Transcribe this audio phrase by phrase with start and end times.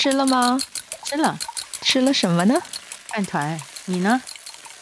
[0.00, 0.56] 吃了吗？
[1.02, 1.36] 吃了，
[1.82, 2.54] 吃了什么呢？
[3.08, 3.58] 饭团。
[3.86, 4.22] 你呢？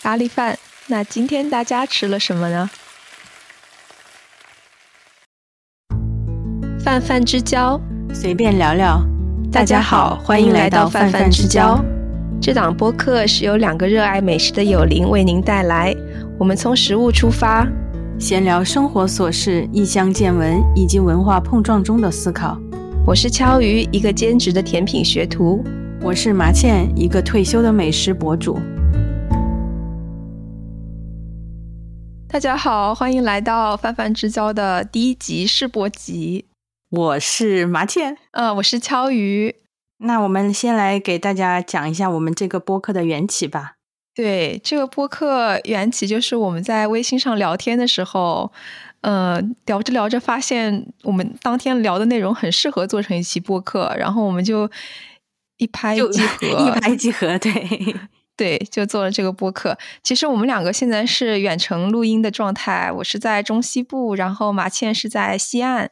[0.02, 0.58] 咖喱饭。
[0.88, 2.68] 那今天大家吃了什么呢？
[6.84, 7.80] 泛泛之交，
[8.12, 9.00] 随便聊聊。
[9.50, 11.82] 大家好，欢迎来到泛泛之交。
[12.38, 15.96] 这档播客是由两个热爱美食的友邻为您带来。
[16.38, 17.66] 我们从食物出发，
[18.20, 22.60] 闲聊生活琐事、异乡见闻以及文化碰撞中的思考。
[23.06, 25.62] 我是敲鱼，一个兼职的甜品学徒；
[26.02, 28.58] 我是麻茜，一个退休的美食博主。
[32.28, 36.46] 大家好，欢迎来到泛泛之交的第一集试播集。
[36.90, 39.54] 我是麻茜，呃，我是敲鱼。
[39.98, 43.74] 那我们先来给大家讲一下我们这个播客的缘起吧。
[44.16, 48.50] 对，这个播客缘起就是我们在微信上聊天的时候，
[49.00, 54.70] 呃，聊着聊着发现我们当天聊的内容很适合做成一期播客，然后我们就
[55.58, 57.52] 一拍即合， 一拍即合，对。
[58.36, 59.78] 对，就做了这个播客。
[60.02, 65.90] 其实我们两个现在是远程录音的状态，我是在中西部，然后马倩是在西岸。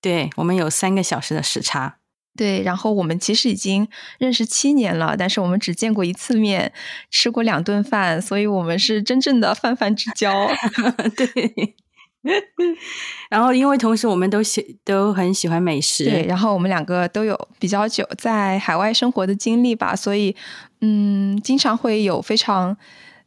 [0.00, 1.98] 对，我们有三个小时的时差。
[2.34, 3.86] 对，然后我们其实已经
[4.18, 6.72] 认识七年了，但是我们只见过一次面，
[7.10, 10.48] 吃过两顿饭，所以我们是真正的泛泛之交。
[11.14, 11.76] 对。
[13.30, 20.34] 然后，因为同时我们都喜都很喜欢美食，对，然后我们两个都有比较久在海外生活的经历吧，所以
[20.80, 22.76] 嗯，经常会有非常。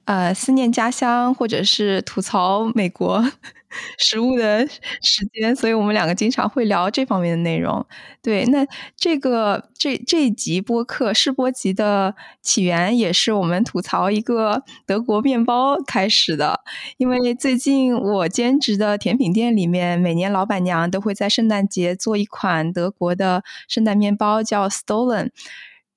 [0.06, 3.24] 呃，思念家乡，或者是吐槽美国
[3.98, 7.86] 食物的时间，所以我们两个经常会聊这方面的内容。
[8.22, 8.66] 对，那
[8.98, 16.60] 这个这这一集播客试播集的起源，也是我们吐槽一个德国面包开始的。
[16.98, 25.30] 因为最近我兼职的甜品店里面，每年老板娘都会在圣诞节做一款德国的圣诞面包，叫 Stolen。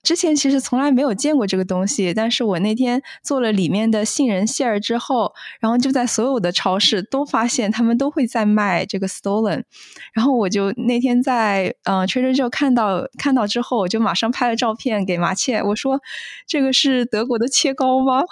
[0.04, 9.64] 之前其实从来没有见过这个东西，但是我那天做了里面的杏仁馅儿之后，然后就在所有的超市都发现他们都会在卖这个 Stolen，
[10.12, 16.00] 然后我就那天在嗯 Trader Joe 看到看到之后，我就马上拍了照片给麻雀，我说
[16.46, 18.22] 这个是德国的切糕吗？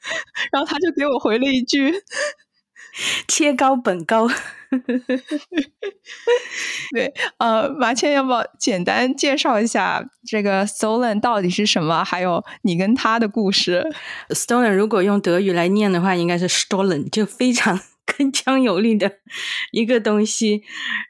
[0.52, 1.92] 然后他就给我回了一句。
[3.26, 4.28] 切糕本糕，
[6.92, 12.02] 对，呃，马倩要不要简单介绍一下这个 Stolen 到底是什么？
[12.04, 13.84] 还有你跟他的故事。
[14.30, 19.10] Stolen 如果用德语来念的话，应该是 Stolen，就非常 铿锵有力的
[19.72, 20.62] 一个东西。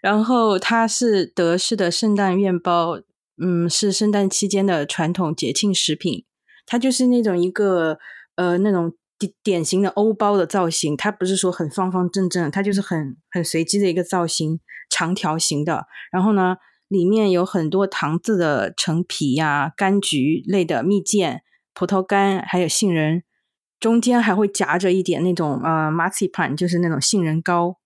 [0.03, 3.00] 然后它是德式的圣诞面包，
[3.43, 6.25] 嗯，是圣诞期间的传统节庆食品。
[6.66, 7.98] 它就是那种一个
[8.37, 8.93] 呃那种。
[9.43, 15.87] 典型的欧包的造型，它不是说很方方正正，它就是很很随机的一个造型，长条形的。
[16.12, 16.56] 然后呢，
[16.87, 21.41] 里面有很多糖渍的橙皮呀、柑橘类的蜜饯、
[21.75, 23.23] 葡萄干，还有杏仁，
[23.81, 27.77] 中间还会夹着一点那种呃 marzipan，就是那种杏仁糕。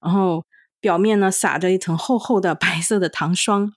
[0.00, 0.44] 然后
[0.80, 3.72] 表面呢撒着一层厚厚的白色的糖霜。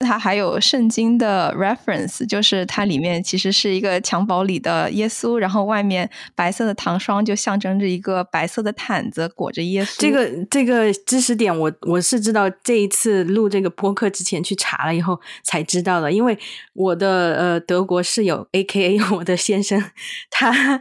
[0.00, 9.96] 它还有圣经的 reference，就是它里面其实是一个襁褓里的耶稣，然后外面白色的糖霜就象征着一个白色的毯子裹着耶稣。
[9.98, 16.38] 这个这个知识点，我我是知道这一次录这个播客之前去查了以后才知道的，因为
[16.74, 19.82] 我的呃德国室友 A K A 我的先生，
[20.30, 20.80] 他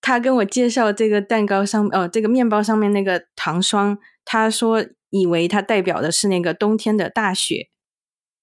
[0.00, 7.68] 他跟我介绍这个蛋糕上哦这个面包上面那个糖霜，他说以为它代表的是那个冬天的大雪。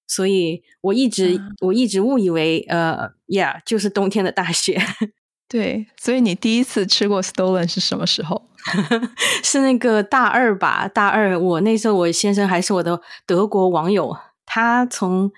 [0.08, 4.82] 所以我一直我一直误以为，呃，Yeah，就是冬天的大雪。
[5.50, 8.50] 对，所以你第一次吃过 Stolen 是什么时候？
[9.44, 10.88] 是那个大二吧？
[10.88, 15.32] 大二，我那时候我先生还是我的德国网友，他从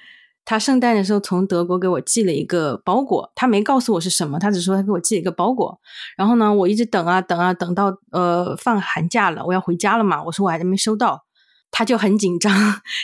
[0.45, 5.77] 他圣诞的时候从德国给我寄了一个包裹，他没告诉我是什么，他只说他给我寄了一个包裹。
[6.15, 11.24] 然后呢，我一直等啊等啊，等到呃放寒假了，我要回家了嘛，我说我还没收到。
[11.77, 12.53] 他就很紧张，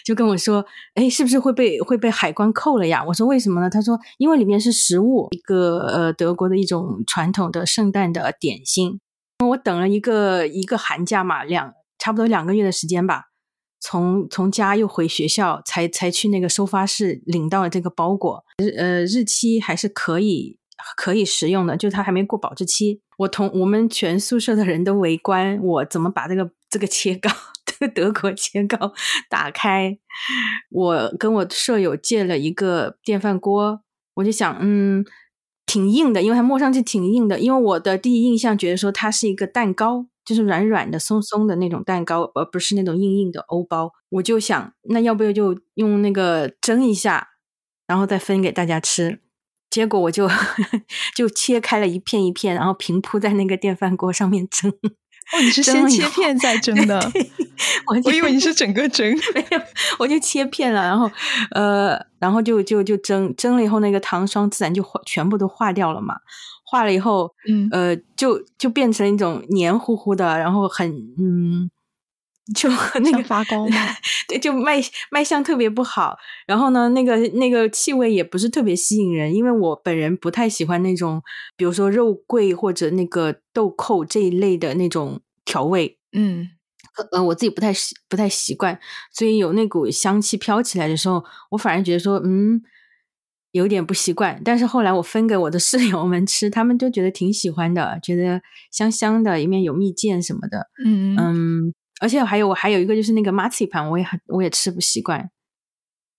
[0.06, 0.66] 就跟我说
[0.96, 9.02] ：“哎，是不是会被会被海关扣了呀？”我说：“为什么呢？”他说：“因为里面是食物，一个呃德国的一种传统的圣诞的点心。”
[9.46, 13.26] 我等了一个一个寒假嘛，两差不多两个月的时间吧，
[13.82, 18.46] 从从家又回学校，才才去那个收发室领到了这个包裹。
[18.64, 20.58] 日呃日期还是可以
[20.96, 23.02] 可以食用的，就它还没过保质期。
[23.18, 27.30] 我同我们全宿舍的人都围观我怎么把这个这个切 糕。
[27.96, 28.94] 德国切糕
[29.30, 29.98] 打开，
[30.70, 33.82] 我跟我舍友借了一个电饭锅，
[34.16, 35.04] 我就想，嗯，
[35.66, 37.40] 挺硬的，因为它摸上去挺硬的。
[37.40, 43.92] 因为我的第一印象觉得说它是一个蛋糕，就是软软的、松松的那种蛋糕，而不是那种硬硬的欧包。
[44.10, 47.30] 我就想，那要不要就用那个蒸一下，
[47.88, 49.20] 然后再分给大家吃。
[49.70, 50.28] 结果我就
[51.16, 54.74] 就切开了一片一片，然后平铺在那个电饭锅上面蒸。
[55.34, 57.00] 哦，你是先切片再蒸的？
[57.88, 59.10] 我我以为你是整个蒸。
[59.36, 59.62] 没有，
[60.00, 61.10] 我就切片了，然后
[61.52, 66.16] 呃，然后就就就蒸蒸了以后，那个糖霜自然就化全部都化掉了嘛。
[66.64, 70.90] 化了以后，嗯呃，就就变成一种黏糊糊的，然后很
[71.20, 71.70] 嗯，
[72.56, 72.70] 就
[73.02, 73.76] 那个发糕吗？
[74.28, 76.18] 对，就卖卖相特别不好。
[76.48, 81.22] 然后呢，那个那个气味也不是特别吸引人，因为我本人不太喜欢那种，
[81.56, 85.98] 比如说肉桂或者那个豆蔻这一类的那种调味。
[86.14, 86.50] 嗯，
[87.12, 88.80] 呃，我自己不太习不太习惯，
[89.14, 92.62] 所以有那股香气飘起来的时候，我反而觉得说，嗯。
[93.54, 98.42] 有点不习惯，但是后来我分给我的室友们吃，他们都觉得挺喜欢的，觉得
[98.72, 100.70] 香香的，里面有蜜饯什么的。
[100.86, 105.30] 嗯嗯，而且还有我还有一个就是那个马刺盘，我也很我也吃不习惯，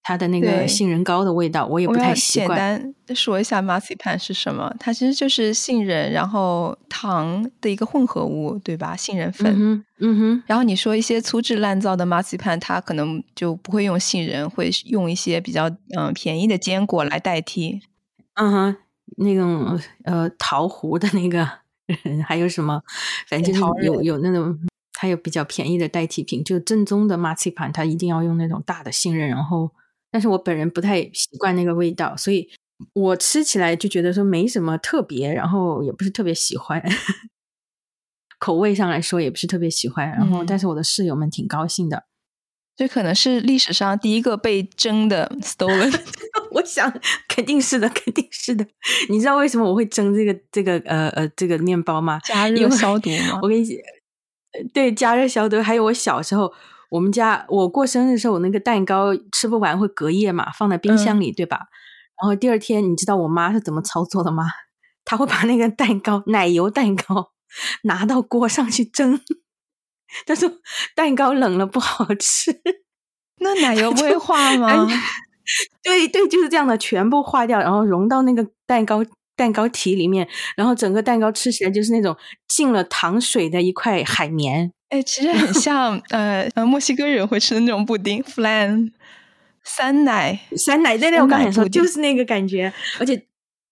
[0.05, 2.57] 它的那个杏仁糕的味道我也不太习惯。
[2.81, 4.73] 简单说一下马刺盘是什么？
[4.79, 8.97] 它其实就是杏仁然后糖的一个混合物，对吧？
[8.97, 9.53] 杏仁粉。
[9.55, 10.43] 嗯嗯哼。
[10.47, 17.81] 然后你说一些粗制滥造的马刺盘，它可能就不会用杏仁，会用一些比较嗯便宜的坚果来代替。
[18.35, 18.77] 嗯哼，
[19.19, 21.47] 那种呃桃核的那个，
[22.25, 22.81] 还有什么？
[23.29, 24.57] 反正就是有有那种。
[25.03, 29.29] 还有比较便宜的代替品，就正宗的马刺盘，它一定要用那种大的杏仁。
[29.29, 29.69] 然后，
[30.13, 32.49] 但是我本人不太习惯那个味道，所以
[32.95, 36.81] 我吃起来就觉得说没什么特别，然后也不是特别喜欢。
[38.39, 40.09] 口味上来说也不是特别喜欢。
[40.09, 42.05] 然后，但是我的室友们挺高兴的。
[42.77, 45.93] 这可能是历史上第一个被蒸的 stolen。
[46.53, 46.89] 我想
[47.27, 48.65] 肯定是的，肯定是的。
[49.11, 52.21] 你知道为什么我会蒸这个这个呃呃这个面包吗？
[52.23, 53.41] 加热消毒吗？
[53.43, 53.77] 我跟你讲。
[54.75, 55.61] 对，加热消毒。
[55.63, 56.53] 还有我小时候，
[56.91, 61.69] 我们家我过生日的时候，我那个蛋糕吃不完会隔夜嘛，放在冰箱里，对吧？
[62.21, 64.45] 然后第二天，你知道我妈是怎么操作的吗？
[65.05, 67.33] 她会把那个蛋糕，奶油蛋糕
[67.85, 69.21] 拿到锅上去蒸。
[70.27, 70.51] 她说
[70.95, 72.61] 蛋糕冷了不好吃，
[73.41, 74.87] 那奶油不会化吗？
[75.83, 79.03] 对对，就是这样的，全部化掉，然后融到那个蛋糕。
[79.37, 82.17] 蛋糕体里面，然后整个蛋糕吃起来就是那种
[82.49, 84.73] 浸了糖水的一块海绵。
[84.91, 88.93] 哎，其实很像呃呃墨西哥人会吃的那种布丁，flan，
[89.65, 90.99] 酸奶，酸奶。
[90.99, 92.71] 对对，我刚才说就是那个感觉，
[93.01, 93.27] 而且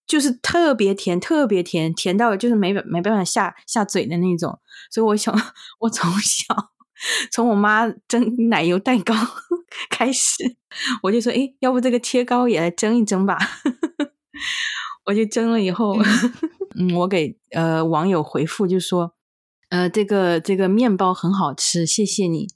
[0.06, 4.58] 就是特别甜，特别甜，甜到就是没没办法下下嘴的那种。
[4.90, 5.34] 所以我想，
[5.80, 6.70] 我从小
[7.30, 9.14] 从我妈蒸奶油蛋糕
[9.90, 10.56] 开始，
[11.02, 13.36] 我就说，哎，要不这个切糕也来蒸一蒸吧。
[15.04, 15.96] 我就蒸了以后，
[16.78, 19.14] 嗯，我给呃网友回复就说，
[19.70, 22.48] 呃，这个这个面包很好吃，谢谢你。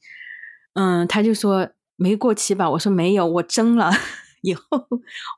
[0.75, 2.71] 嗯，他就说没过期吧？
[2.71, 3.91] 我说没有，我蒸了
[4.43, 4.63] 以后，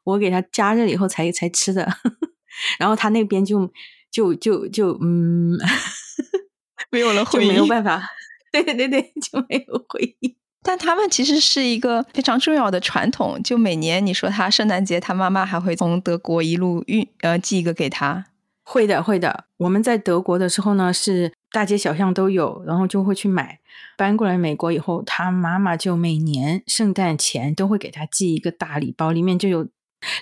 [0.04, 1.86] 我给他加热以后才才吃的。
[2.78, 3.70] 然后他那边就
[4.10, 5.58] 就就就嗯，
[6.90, 8.02] 没有了没有办法，
[8.50, 10.34] 对对对对，就没有回应。
[10.66, 18.26] 但他们其实是一个非常重要的传统，就每年你说他圣诞节，他妈妈还会从德国一路运呃寄一个给他。
[18.64, 19.44] 会的，会的。
[19.58, 23.60] 我们在德国的时候呢，是大街小巷都有，然后就会去买。
[23.96, 29.68] 搬过来美国以后，他妈妈就每年圣诞前都会给他寄一个大礼包，里面就有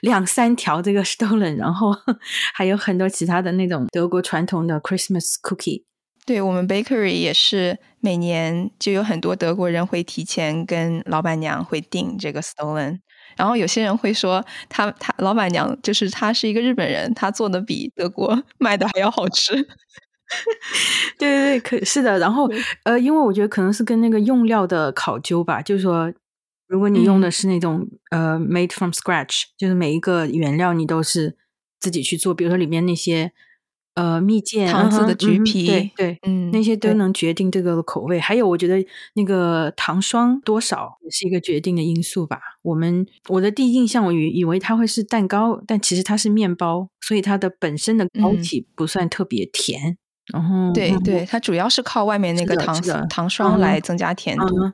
[0.02, 1.96] 两三条这个 stolen，然后
[2.52, 5.84] 还有很多其他的那种德国传统的 Christmas cookie。
[6.26, 12.98] 对我们 bakery 也是每年就有很多德国人会提前跟老板娘会订这个 stolen，
[13.36, 19.54] 然后有些人会说他他老板娘就是他是一个日本人，他做的比德国 卖的还要好吃。
[21.18, 22.18] 对对对，可是的。
[22.18, 22.50] 然后
[22.84, 26.10] 呃，因为我觉得可能是跟那个用料的考究吧，就是说
[26.66, 31.36] 如果你用的是那种呃 made from scratch，就是每一个原料你都是
[31.78, 33.32] 自己去做，比如说里面那些。
[33.94, 38.18] 呃，蜜饯、糖渍的橘皮，对对，嗯，那些都能决定这个口味。
[38.18, 38.84] 还有，我觉得
[39.14, 42.40] 那个糖霜多少也是一个决定的因素吧。
[42.62, 49.96] 我们我的第一印象，我以以为它会是蛋糕，但其实它是面包，所以它的本身的膏体不算特别甜。
[50.32, 52.76] 然后，对对，它主要是靠外面那个糖
[53.08, 54.72] 糖霜来增加甜度。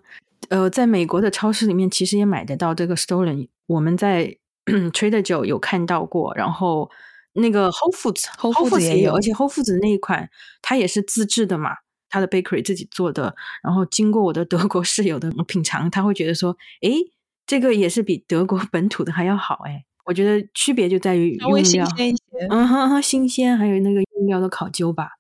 [0.49, 3.49] 呃，在美国的超市里面，其实也买得到这个 Stolen。
[3.67, 4.35] 我们在
[4.65, 6.91] Trader 有看到过，然后。
[7.35, 10.29] 那个 Whole Foods，Whole Foods 也有，而且 Whole Foods 那一款
[10.63, 11.71] 它也是自制的嘛，
[12.09, 13.35] 它的 bakery 自己做的。
[13.63, 17.13] 然后经过我的德国室友的品尝，他会觉得说，诶，
[17.47, 19.63] 这个也是比德国本土的还要好。
[19.67, 25.11] 诶，我觉得区别就在于用料，新鲜一些，嗯哼，新鲜，还有那个用料的考究吧。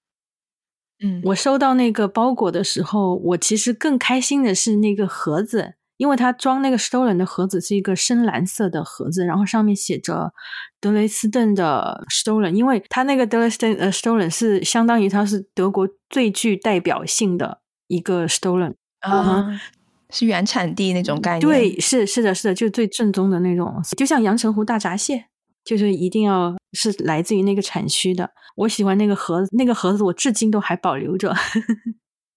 [1.02, 10.33] 嗯，我收到那个包裹的时候，我其实更开心的是那个盒子，因为它装那个 Stollen 的盒子是一个深蓝色的盒子，然后上面写着
[10.80, 19.61] 德雷斯顿的 Stollen，因为它那个德雷斯顿呃 Stollen 是相当于它是德国最具代表性的一个 Stollen 啊，
[20.09, 21.40] 是原产地那种概念。
[21.42, 25.26] 对，是是的，是的，就是最正宗的那种，就像阳澄湖大闸蟹，
[25.62, 28.30] 就是一定要是来自于那个产区的。
[28.57, 31.37] 我喜欢那个盒子，那个盒子我至今都还保留着。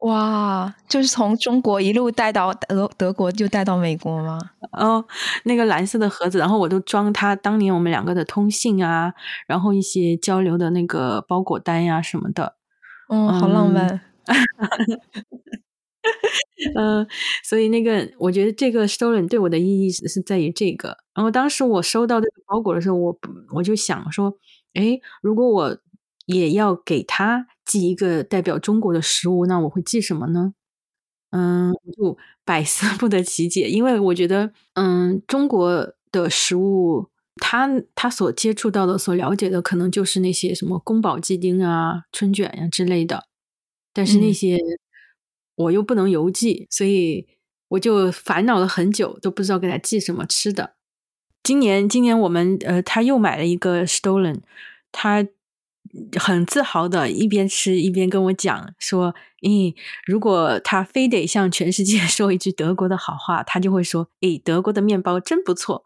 [0.03, 4.37] 哇，就是从中国一路带到德德国，就带到美国吗？
[4.73, 5.03] 哦，
[5.45, 9.13] 那个蓝色的盒子，然后我都装它当年我们两个的通信啊，
[9.47, 12.55] 然后一些交流的那个包裹单呀什么的。
[13.09, 14.01] 嗯，好浪漫。
[16.75, 17.07] 嗯，
[17.43, 20.97] 所以那个我觉得这个 stolen 对我的意义是是在于这个。
[21.15, 23.17] 然后当时我收到这个包裹的时候，我
[23.53, 24.33] 我就想说，
[24.73, 25.77] 哎，如果我
[26.25, 27.47] 也要给他。
[27.65, 30.53] 寄一个代表中国的食物，那我会寄什么呢？
[31.31, 43.23] 嗯，就百思不得其解，因为我觉得，嗯，中国的食物，他他所接触到的、所了解的，可能就是那些什么宫保鸡丁啊、春卷呀之类的。
[43.93, 44.59] 但是那些
[45.55, 47.25] 我又不能邮寄，所以
[47.69, 50.75] 我就烦恼了很久，都不知道给他寄什么吃的。
[51.41, 54.41] 今年，今年我们呃，他又买了一个 Stolen，
[54.91, 55.25] 他。
[56.19, 59.75] 很自豪的，一边吃一边跟我讲说：“咦，
[60.07, 65.83] 如果他非得向全世界 说一句德国的好话，他就会说：‘诶，德国的面包真不错。’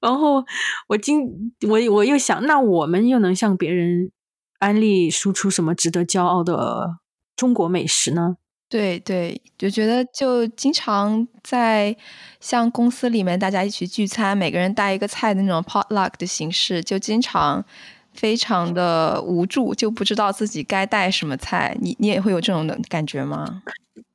[0.00, 0.44] 然后
[0.88, 4.10] 我今我我又想，那我们又能向别人
[4.58, 6.98] 安利输出什么值得骄傲的
[7.36, 8.36] 中国美食呢？
[8.70, 11.94] 对对，就觉得就经常在
[12.40, 17.66] 像公司里面大家一起聚餐，每个人带一个菜的那种 potluck 的形式，就经常。
[18.12, 21.76] 非常的无助，就不知道自己该带什么菜。
[21.80, 23.62] 你你也会有这种的感觉吗？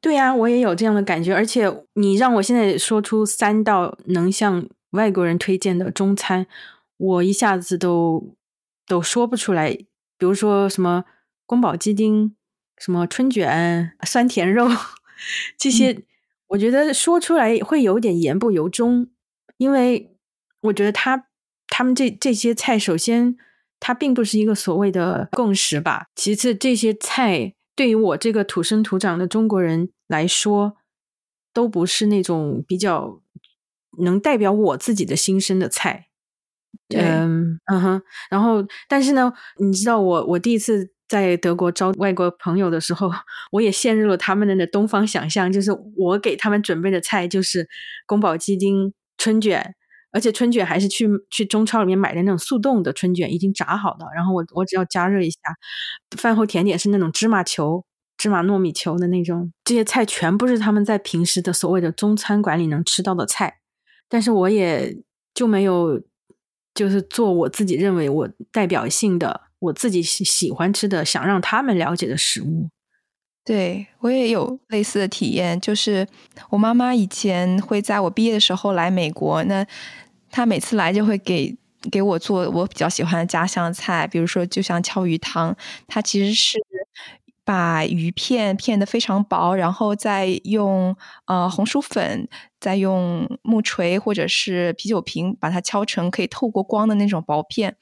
[0.01, 1.33] 对呀，我也有这样的感觉。
[1.33, 6.45] 而且你让我现在说出三道能向外国人推荐的中餐，
[6.97, 8.35] 我一下子都
[8.87, 9.71] 都说不出来。
[10.17, 11.05] 比如说什么
[11.45, 12.35] 宫保鸡丁、
[12.77, 14.69] 什么春卷、酸甜肉
[15.57, 16.03] 这些，
[16.49, 19.07] 我觉得说出来会有点言不由衷，
[19.57, 20.15] 因为
[20.61, 21.25] 我觉得他
[21.67, 23.37] 他们这这些菜，首先。
[23.85, 26.07] 它并不是一个所谓的共识吧。
[26.15, 30.75] 其次，这些菜对于我这个土生土长的中国人来说，
[31.53, 33.21] 都不是那种比较
[33.99, 36.07] 能代表我自己的心声的菜。
[36.95, 38.01] 嗯嗯哼。
[38.31, 43.11] 然后，但是呢，你知道，我我第一次在德国招外国朋友的时候，
[43.51, 47.69] 我也陷入了他们的那东方想象，就是我给他们准备的菜就是
[48.07, 49.75] 宫保鸡丁、春卷。
[50.15, 54.05] 而且春卷还是去去中超里面买的那种速冻的春卷，已经炸好的。
[54.15, 55.37] 然后我我只要加热一下。
[56.15, 57.83] 饭后甜点是那种芝麻球、
[58.17, 59.51] 芝麻糯米球的那种。
[59.65, 63.57] 这些菜全部是他们在平时的所谓的中餐馆里能吃到的菜。
[64.07, 64.95] 但是我也
[65.33, 66.01] 就没有，
[66.73, 72.69] 就是做我自己认为我代表性的、我自己喜喜欢吃的、想让他们了解的食物。
[73.43, 76.07] 对我也有类似的体验，就是
[76.51, 79.67] 我妈妈以前会在我毕业的时候来美国，那。
[80.35, 81.55] 他每次来就会给
[81.89, 85.55] 给我做我比较喜欢的家乡菜，比如说就像敲鱼汤，
[85.87, 86.59] 他其实是
[87.45, 90.93] 把鱼片片的非常薄，然后再用
[91.27, 92.27] 呃红薯粉。
[92.65, 97.75] 再用木锤或者是啤酒瓶把它敲成可以透过光的那种薄片，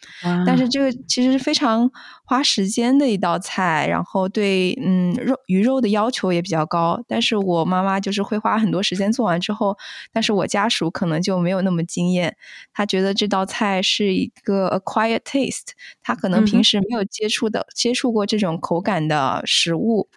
[0.46, 1.90] 但是这个其实是非常
[2.26, 7.02] 花时间的一道菜，然后对嗯肉鱼肉的要求也比较高。
[7.08, 9.78] 但是我妈妈就是会花很多时间做完之后，
[10.12, 12.36] 但是我家属可能就没有那么惊艳，
[12.74, 15.70] 他觉得这道菜是一个 acquired taste，
[16.02, 20.10] 他可能平时没有接触的接触过这种口感的食物。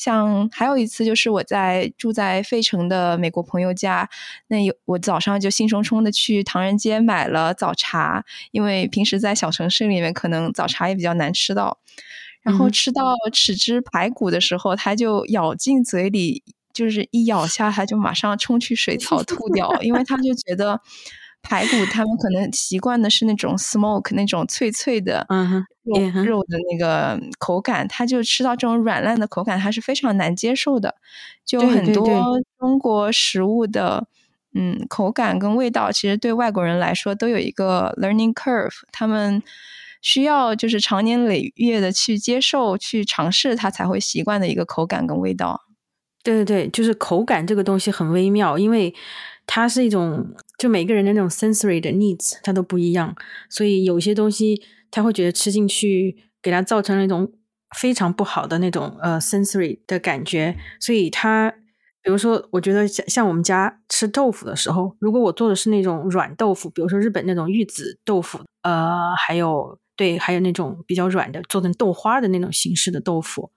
[0.00, 4.08] 像还有一次，就是我在住在费城的美国朋友家，
[4.46, 11.78] 那有我早上就兴冲冲的去唐人街买了早茶，因为平时在小城市里面可能早茶也比较难吃到。
[12.40, 16.42] 然后吃到豉汁排骨的时候，他就咬进嘴里，
[16.72, 20.80] 就是一咬下，他就马上冲去水槽吐掉，因为他就觉得。
[21.42, 25.26] 排骨他们可能习惯的是那种 smoke 那种脆脆的
[25.82, 30.94] 肉肉的那个口感，他就吃到这种软烂的口感，他是非常难接受的。
[31.44, 32.04] 就很多
[32.58, 34.06] 中国食物的
[34.54, 39.42] 嗯口感跟味道，其实对外国人来说都有一个 learning curve，他们
[40.00, 45.62] 需要就是长年累月的去接受、去尝试，他才会习惯的一个口感跟味道。
[46.22, 48.94] 对对对，就是口感这个东西很微妙，因为。
[49.46, 53.14] 它是一种，就每个人的那种 sensory 的 needs，它都不一样，
[53.48, 57.32] 所以有些东西他会觉得吃进去给他造成了一种
[57.76, 61.50] 非常不好的那种呃 sensory 的感觉，所以他
[62.02, 73.50] 比如说，我觉得像像我们家吃豆腐的时候，如果我做的是那种软豆腐，比如说日本那种玉子豆腐，呃，还有对，还有那种比较软的，做成豆花的那种形式的豆腐，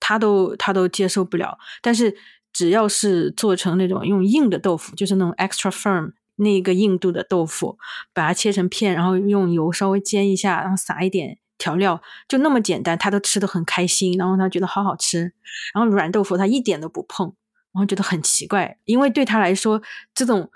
[0.00, 1.58] 他都他都接受不了。
[1.82, 2.16] 但是
[2.52, 7.78] 只要是做成那种用硬的豆腐，就是那种 extra firm 那个硬度的豆腐，
[8.12, 15.32] 把它切成片，然后用油稍微煎一下，然后撒一点调料，就那么简单，他都吃的很开心，然后他觉得好好吃。
[15.74, 17.34] 然后软豆腐他一点都不碰。
[17.72, 19.80] 然后觉得很奇怪，因为对他来说，
[20.12, 20.50] 这种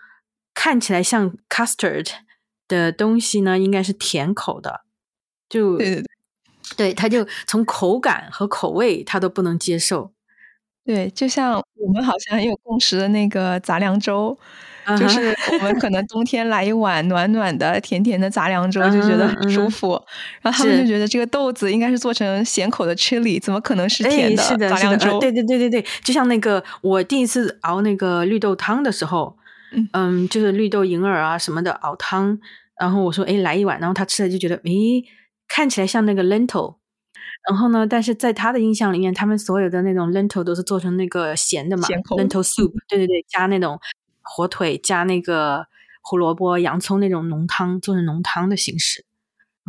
[0.52, 2.08] 看起来像 custard
[2.66, 4.80] 的东西呢，应该是甜口的。
[5.48, 6.06] 就对对对，
[6.76, 10.12] 对，他就从口感和口味他都不能接受。
[10.84, 14.36] 对，就像我们好像有共识的那个杂粮粥。
[14.98, 19.98] 就是我们可能冬天来一碗暖暖的、甜甜的杂粮粥，就觉得很舒服。
[20.42, 25.18] 然后他们就觉得这个豆子应该是做成咸口的 chili，怎么可能是甜的杂粮粥？
[25.20, 29.34] 对对对对对，就像那个我第一次熬那个绿豆汤的时候，
[29.94, 32.38] 嗯，就是绿豆银耳啊什么的熬汤，
[32.78, 35.02] 然后我说哎来一碗，然后他吃了就觉得诶
[35.48, 36.74] 看起来像那个 lentil，
[37.48, 43.78] 然后呢，但是在他的印象里面，他们所有的那种 lentil 都是做成那个咸的嘛，lentil soup，对对对，加那种。
[44.26, 45.66] 火腿加那个
[46.00, 49.04] 胡萝卜、洋葱那种浓汤，做成浓汤的形式，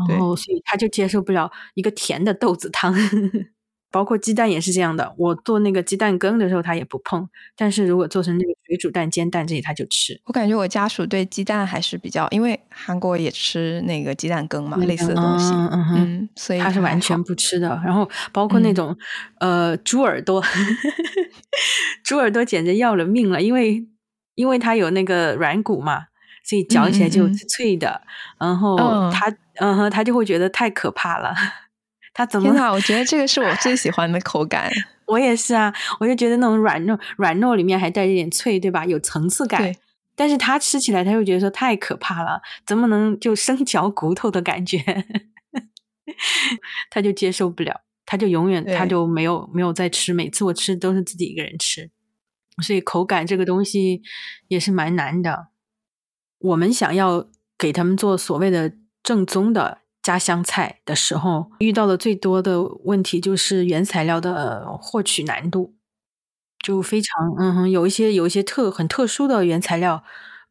[0.08, 2.96] 然后所以他就接受不了一个甜的豆子汤，
[3.96, 5.16] 包括鸡蛋也是这样的。
[5.18, 7.26] 我做那个鸡蛋羹的时候，他也不碰，
[7.56, 10.20] 但是如果做成那个水煮蛋、煎蛋这些，他就吃。
[10.26, 17.82] 我感觉我家属对鸡蛋还是比较，因为韩国也吃那个鸡蛋羹嘛，类似的东西，嗯嗯，所以他是完全不吃的。
[17.86, 18.94] 然后包括那种
[19.40, 20.44] 呃猪耳朵，
[22.04, 23.88] 猪耳朵简直要了命了，因为。
[24.36, 26.08] 因为它有那个软骨嘛，
[26.44, 28.02] 所以嚼起来就脆的。
[28.38, 31.34] 然后他，嗯哼，他就会觉得太可怕了。
[32.16, 32.52] 他怎么？
[32.52, 34.72] 天我觉得这个是我最喜欢的口感。
[35.06, 38.86] 我也是啊，我就觉得那种软糯软糯里面还带着点脆，对吧？
[38.86, 39.76] 有层次感。
[40.16, 44.80] 但是他吃起来，他又觉得说太可怕了，怎么能就生嚼骨头的感觉？
[46.90, 50.14] 他就接受不了，他就永远他就没有没有再吃。
[50.14, 51.92] 每次我吃都是自己一个人吃。
[52.64, 54.02] 所以口感这个东西
[54.48, 55.48] 也是蛮难的。
[56.40, 58.72] 我们想要给他们做所谓的
[59.04, 65.74] 正宗的家乡菜的时候，遇到的最多的问题就是原材料的获取难度，
[66.64, 70.04] 就非常嗯哼，有一些有一些特很特殊的原材料，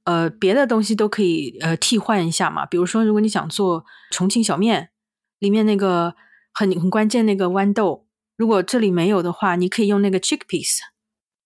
[0.03, 2.67] 呃，别的东西都可以呃替换一下嘛。
[2.67, 4.91] 比如说，如果你想做重庆小面，
[5.39, 6.17] 里面那个
[6.53, 10.81] 很很关键那个豌豆，如果这里没有的话，你可以用那个 chickpeas。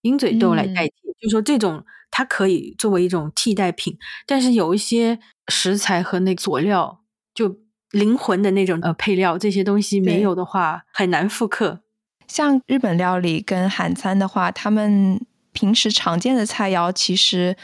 [0.01, 5.18] 鹰嘴豆来代替，就说这种它可以作为一种替代品，但是有一些
[5.49, 7.03] 食材和那佐料，
[7.35, 7.59] 就
[7.90, 11.81] 灵魂的那种呃配料，这些东西没有的话很难复刻。
[12.27, 15.18] 像日本料理跟韩餐的话，他们
[15.53, 17.57] 平时常见的菜肴其实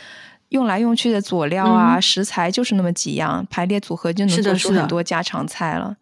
[0.49, 5.97] 用来用去的佐料啊食材就是那么几样，排列组合就能做出很多家常菜了。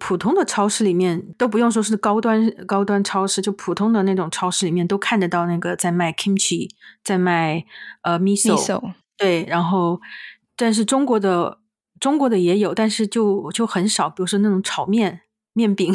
[0.00, 6.70] 普通的超市里面都不用说是高端高端超市，就普通的那种超市里面都看得到那个在卖 kimchi，
[7.02, 7.64] 在卖
[8.02, 10.00] 呃 miso，对，然后
[10.56, 11.57] 但是中国的
[12.00, 15.20] 中国的也有，但是就就很少，比如说那种炒面
[15.52, 15.94] 面饼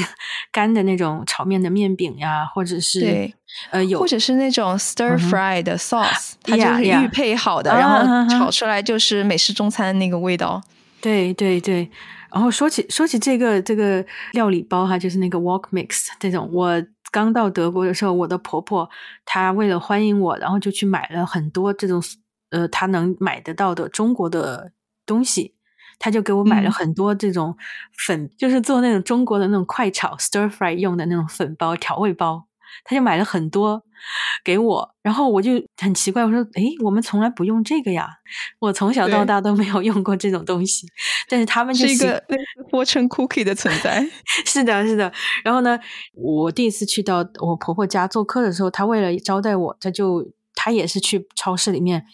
[0.52, 3.34] 干的那种炒面的面饼呀，或者是对
[3.72, 10.62] 呃有，或者是那种 stir fry 的 sauce，它就是预配好的，然后炒出来就是美式中餐那个味道。
[11.02, 11.90] 对对对。
[12.32, 16.50] 然后说起说起这个这个料理包哈，就是那个 Wok Mix 这种。
[16.52, 18.90] 我刚到德国的时候，我的婆婆
[19.24, 22.02] 她为了欢迎我，然后就去买了很多这种
[22.50, 24.72] 呃她能买得到的中国的
[25.06, 25.54] 东西，
[26.04, 27.56] 她就给我买了很多这种
[28.06, 32.44] 粉，就是做那种中国的那种快炒 stir fry 用的那种粉包调味包。
[32.84, 33.82] 他就买了很多
[34.44, 38.10] 给我，然后我就很奇怪，我说：“诶，我们从来不用这个呀，
[38.60, 40.86] 我从小到大都没有用过这种东西。”
[41.30, 44.06] 但是他们是一个类似 fortune cookie 的存在。
[44.46, 45.10] 是的，是的。
[45.46, 45.80] 然后呢，
[46.16, 52.06] 我第一次去到我婆婆家做客的时候，她为了招待我，她就她也是去超市里面，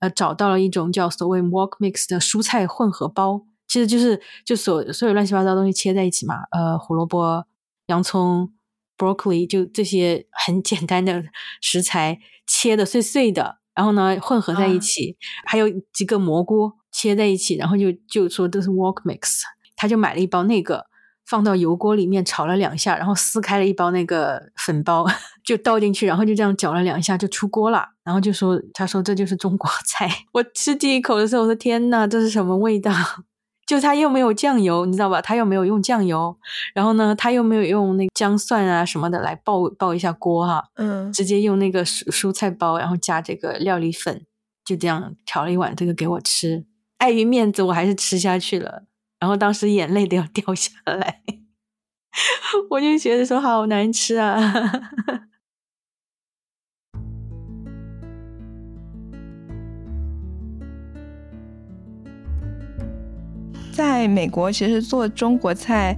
[0.00, 7.46] 呃，找到了一种叫所谓 walk mix 的蔬菜混合包，其实就是就所所有乱七八糟东西切在一起嘛，呃，胡萝卜、
[7.86, 8.52] 洋葱。
[8.98, 11.22] broccoli 就这些很简单的
[11.60, 19.42] 食材切的碎碎的，然后呢混合在一起，还有几个蘑菇切在一起，然后就就说都是 walk mix，
[19.76, 20.86] 他就买了一包那个，
[21.26, 25.04] 放到油锅里面炒了两下，然后撕开了一包那个粉包，
[25.44, 30.08] 就倒进去，然后就这样搅了两下就出锅了，然后就说他说这就是中国菜。
[30.32, 32.92] 我吃第一口的时候，我说天呐，这是什么味道？
[33.66, 35.20] 就他又没有酱油，你知道吧？
[35.20, 36.36] 他又没有用酱油，
[36.72, 44.24] 然后呢，他又没有用那姜蒜啊什么的来爆爆一下锅哈，嗯，直接用那个蔬蔬菜包，然后加这个料理粉，
[44.64, 46.64] 就这样调了一碗这个给我吃。
[46.98, 48.84] 碍于面子，我还是吃下去了，
[49.18, 51.22] 然后当时眼泪都要掉下来，
[52.70, 54.82] 我就觉得说好难吃啊。
[63.72, 65.94] 在美国，其实做中国菜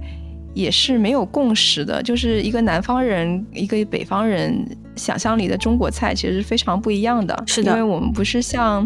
[0.53, 4.65] 也是没有共识的，就是一个南方人，一个北方人
[4.97, 7.41] 想象里的中国菜其实是非常不一样的。
[7.47, 8.85] 是的，因为我们不是像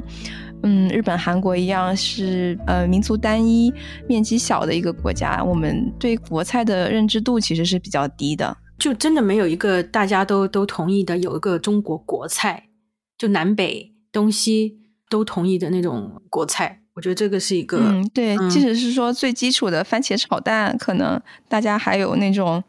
[0.63, 3.71] 嗯日本、韩国一样是呃民族单一、
[4.08, 8.58] 面积小的一个国家，我们对国菜的认知度其实是比较低的。
[8.80, 12.69] 就真的没有一个大家都都同意的有一个中国国菜，
[13.17, 16.80] 就南北东西都同意的那种国菜。
[16.95, 22.63] 我觉得这个是一个，嗯，对，即使是说最基础的番茄炒蛋，可能大家还有那种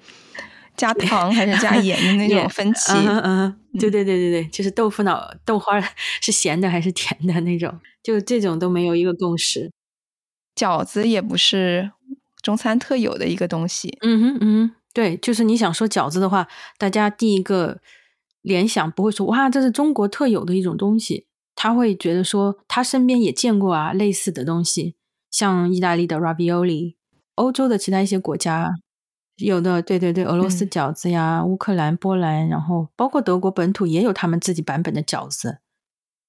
[0.77, 2.93] 加糖还是加盐的那种 分歧。
[2.93, 5.81] 嗯嗯，对对对对对，就是豆腐脑豆花
[6.21, 9.71] 是咸的还是甜的那种，就这种都没有一个共识。
[10.55, 11.91] 饺子也不是
[12.43, 13.99] 中餐特有的一个东西。
[14.03, 16.47] 嗯哼嗯，对，就是你想说饺子的话，
[16.79, 17.81] 大家第一个
[18.43, 21.27] 联想不会说哇，这是中国特有的一种东西。
[21.57, 24.97] 他会觉得说，他身边也见过啊类似的东西，
[25.31, 26.97] 像意大利的 ravioli，
[27.37, 28.75] 欧洲的其他一些国家
[29.37, 35.59] 有的，对对对，俄罗斯饺子呀，乌克兰、波兰，然后包括德国本土也有他们自己版本的饺子。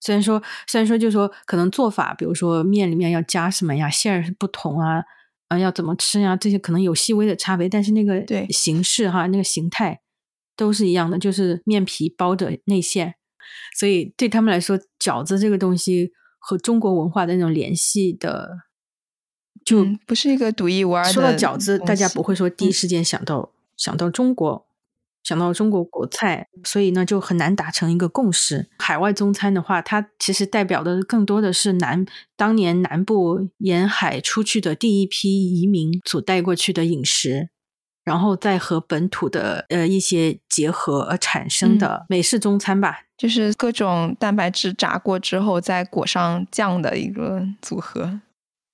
[0.01, 5.03] 虽然说，虽然说，就说可能做法，比如说面里面要加什么呀，馅儿是不同啊，
[5.47, 10.01] 啊，要怎么吃呀，这些可能有细微的差别，但是那个对形式哈，那个形态
[10.57, 13.15] 都是一样的，就是面皮包着内馅。
[13.77, 18.49] 所以对他们来说，饺子这个东西和中国文化的那种联系的，
[19.65, 21.11] 就不是一个独一无二的。
[21.11, 24.67] 说到饺子，大家不会说第一时间想到想到中国，
[25.23, 28.69] 想到中国国菜，所以呢就很难达成一个共识。
[28.77, 32.05] 海外中餐的话，它其实代表的更多的是南
[32.37, 37.49] 当年南部沿海出去的第一批移民所带过去的饮食。
[38.03, 48.21] 然后再和本土的呃一些结合而产生的美式中餐吧，就是各种蛋白质炸过之后再裹上酱的一个组合。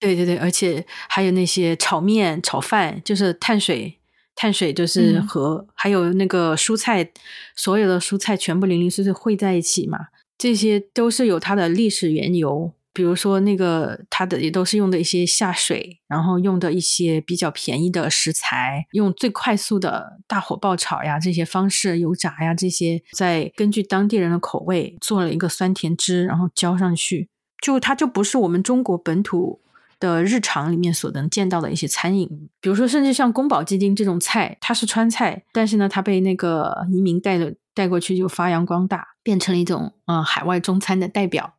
[0.02, 4.00] 对对对，而且还有那些炒面、炒饭，就是碳水，
[4.36, 7.12] 碳水就是和还有那个蔬菜，
[7.56, 10.08] 所有的蔬菜全部零零碎碎汇在一起嘛，
[10.40, 12.74] 这些都是有它的历史缘由。
[12.94, 27.30] 比如说，那个它的也都是用的一些下水，然后用的一些比较便宜的食材，用最快速的大火爆炒呀这些方式，油炸呀这些，再根据当地人的口味做了一个酸甜汁，然后浇上去，
[27.64, 29.62] 就它就不是我们中国本土
[30.02, 32.28] 的日常里面所能见到的一些餐饮。
[32.60, 41.54] 比如说，甚至像宫保鸡丁这种菜，它是川菜，但是呢，它被那个移民带了带过去，就发扬光大，变成了一种呃海外中餐的代表。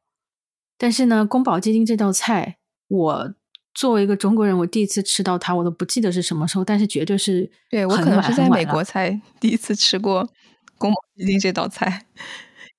[0.76, 3.34] 但是呢，宫保鸡丁这道菜，我
[3.72, 10.28] 作为一个中国人，我第一次吃到它，我都不记得是什么时候，但是绝对是对我可能是在美国才第一次吃过
[10.76, 12.06] 宫保鸡丁这道菜，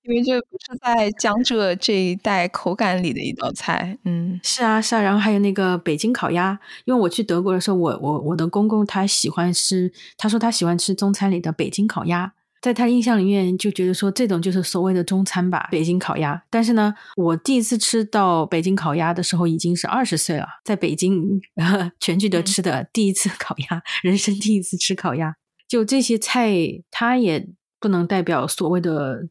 [0.03, 3.97] 因为这不是在江浙这一带口感里的一道菜。
[4.03, 5.01] 嗯，是啊，是啊。
[5.01, 12.33] 然后还有那个北京烤鸭，因为我去德国的时候，我我我的公公他喜欢吃，他说他喜欢吃中餐里的北京烤鸭。
[12.61, 16.41] 在他印象里面，就觉得说这种就是所谓的中餐吧，北京烤鸭。
[16.49, 21.41] 但是呢，我第一次吃到北京烤鸭的时候已经是二十岁了，在北京
[21.99, 25.35] 全聚德吃的第一次烤鸭， 人生第一次吃烤鸭。
[25.67, 26.53] 就这些菜，
[26.89, 27.49] 它也
[27.81, 29.27] 不能代表所谓的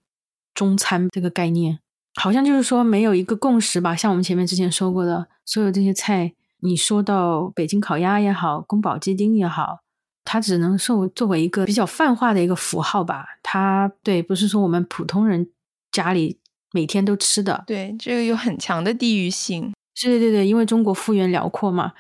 [0.55, 1.79] 中餐这个概念，
[2.15, 3.97] 好像就是说没有一个共识吧。
[3.97, 9.81] 像我们前面之前说过的，所有这些菜，你说到北京烤鸭也好，宫保鸡丁也好。
[10.25, 15.49] 它只能受作为一个比较泛化的一个符号吧，它对不是说我们普通人
[15.91, 16.39] 家里
[16.71, 17.65] 每天都吃的。
[17.67, 19.73] 对，这个有很强的地域性。
[19.97, 21.93] 是，对对对，因为中国幅员辽阔嘛，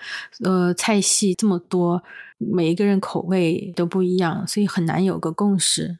[0.45, 2.01] 呃，菜系这么多，
[2.38, 5.99] 每一个人口味都不一样，所以很难有个共识，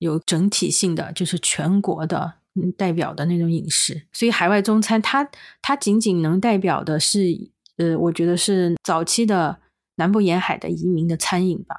[0.00, 2.34] 有整体性的，就是全国的
[2.76, 4.02] 代表的那种饮食。
[4.12, 5.30] 所以海外中餐，它
[5.62, 7.20] 它仅仅能代表的是，
[7.76, 9.60] 呃，我觉得是早期的。
[9.96, 11.76] 南部沿海的移民的餐饮吧，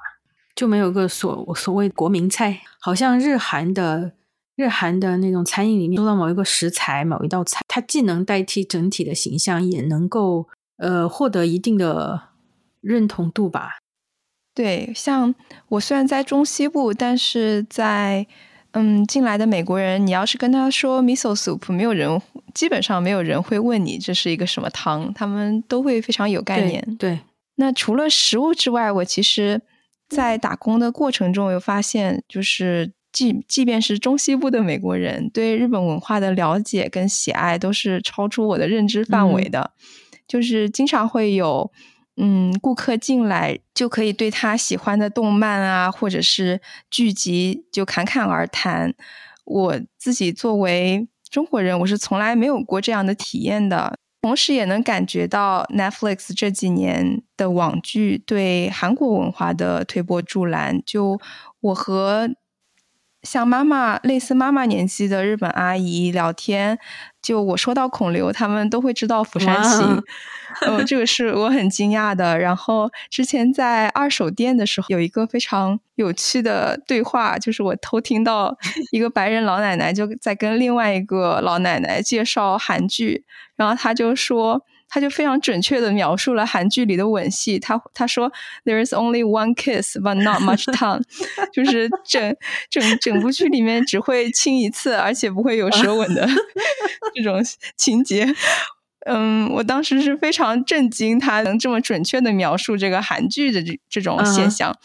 [0.54, 4.12] 就没有个所所谓国民菜，好像日韩的
[4.54, 12.28] 日韩的那种餐饮里面，说到某一个食材、某一道菜，它既能代替整体的形象，也能够呃获得一定的
[12.80, 13.78] 认同度吧。
[14.54, 15.34] 对，像
[15.68, 18.26] 我虽然在中西部，但是在
[18.72, 22.20] 嗯进来的美国人，你要是跟他说 miso soup，没有人
[22.52, 26.96] 基本上没有人会问你这是一个什么汤，他们都会非常有概念。
[26.98, 27.18] 对，
[27.56, 29.62] 那除了食物之外，我其实，
[30.10, 39.70] 在打工的过程中，有发现，就是即即便是中西部的美国人，对日本文化的了解跟喜爱都是超出我的认知范围的，
[40.28, 41.72] 就是经常会有。
[42.16, 48.94] 嗯，顾客进来就可以对他喜欢的动漫啊，或者是剧集就侃侃而谈。
[49.44, 53.96] 我自己作为中国人，我是从来没有过这样的体验的。
[54.20, 60.80] 同时，也能感觉到 Netflix 这几年的网剧对韩国文化的推波助澜。
[60.86, 61.18] 就
[61.60, 62.28] 我和
[63.22, 66.78] 像妈妈类似妈妈年纪的日本阿姨聊天。
[67.22, 69.96] 就我说到孔刘，他们都会知道《釜山行
[70.66, 72.36] 》，嗯，这个是我很惊讶的。
[72.36, 78.56] 然后之前在二手店的时候，有一个非常有趣的对话，就是我偷听到
[78.90, 84.64] 一个白人老奶奶就在跟另外一个老奶奶介绍韩剧，然后她就说。
[84.94, 87.58] 他就非常准确的描述了韩剧里的吻戏。
[87.58, 88.30] 他他说
[88.66, 91.02] ：“There is only one kiss, but not much tongue。
[91.50, 92.36] ”就是整
[92.68, 96.28] 整整部剧里面只会亲一次，而且不会有舌吻的
[97.16, 97.42] 这种
[97.78, 98.26] 情节。
[99.06, 104.76] 嗯，我当时是非常震惊，他能这么准确的描述这个韩剧的这这种现象。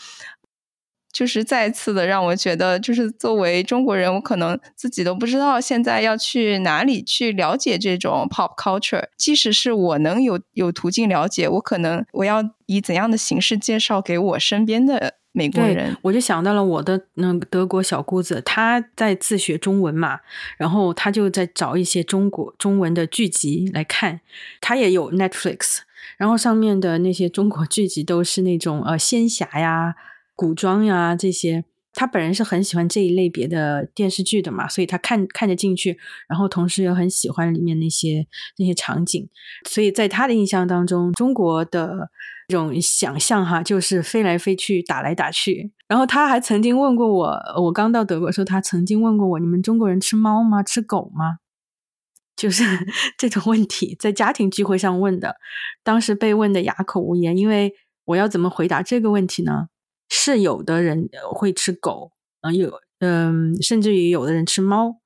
[1.12, 9.06] 就是再次的让我觉得，就是作为中国人，我可能自己都不知道现在要去哪里去了解这种 pop culture。
[9.18, 15.98] 即使是我能有有途径了解，我可能我要以怎样的形式介绍给我身边的美国人？
[16.04, 20.20] 我就想到了我的那德国小姑子，她在自学中文嘛，
[20.58, 24.22] 然后她就在找一些中国中文的剧集来看。
[24.62, 25.80] 她也有 Netflix，
[26.18, 29.96] 然后上面的那些中国剧集都是那种呃仙侠呀。
[30.38, 35.98] 古装呀，这些他本人是很喜欢这一类别的电视剧的嘛，所以他看看得进去，
[36.30, 39.28] 然后同时又很喜欢里面那些那些场景，
[39.68, 42.12] 所以在他的印象当中，中国的
[42.48, 45.72] 这种想象哈，就是飞来飞去，打来打去。
[45.88, 50.62] 然后他还曾经问过我，我刚到德国时候，他曾经问过我：“你们中国人吃猫吗？
[50.62, 51.40] 吃狗吗？”
[52.38, 52.64] 就是
[53.18, 55.38] 这种问题，在家庭聚会上问的，
[55.84, 57.74] 当时被问的哑口无言，因为
[58.06, 59.70] 我要怎么回答这个问题呢？
[60.10, 64.98] 是有的人会吃狗，嗯，有，嗯，甚至于有的人吃猫，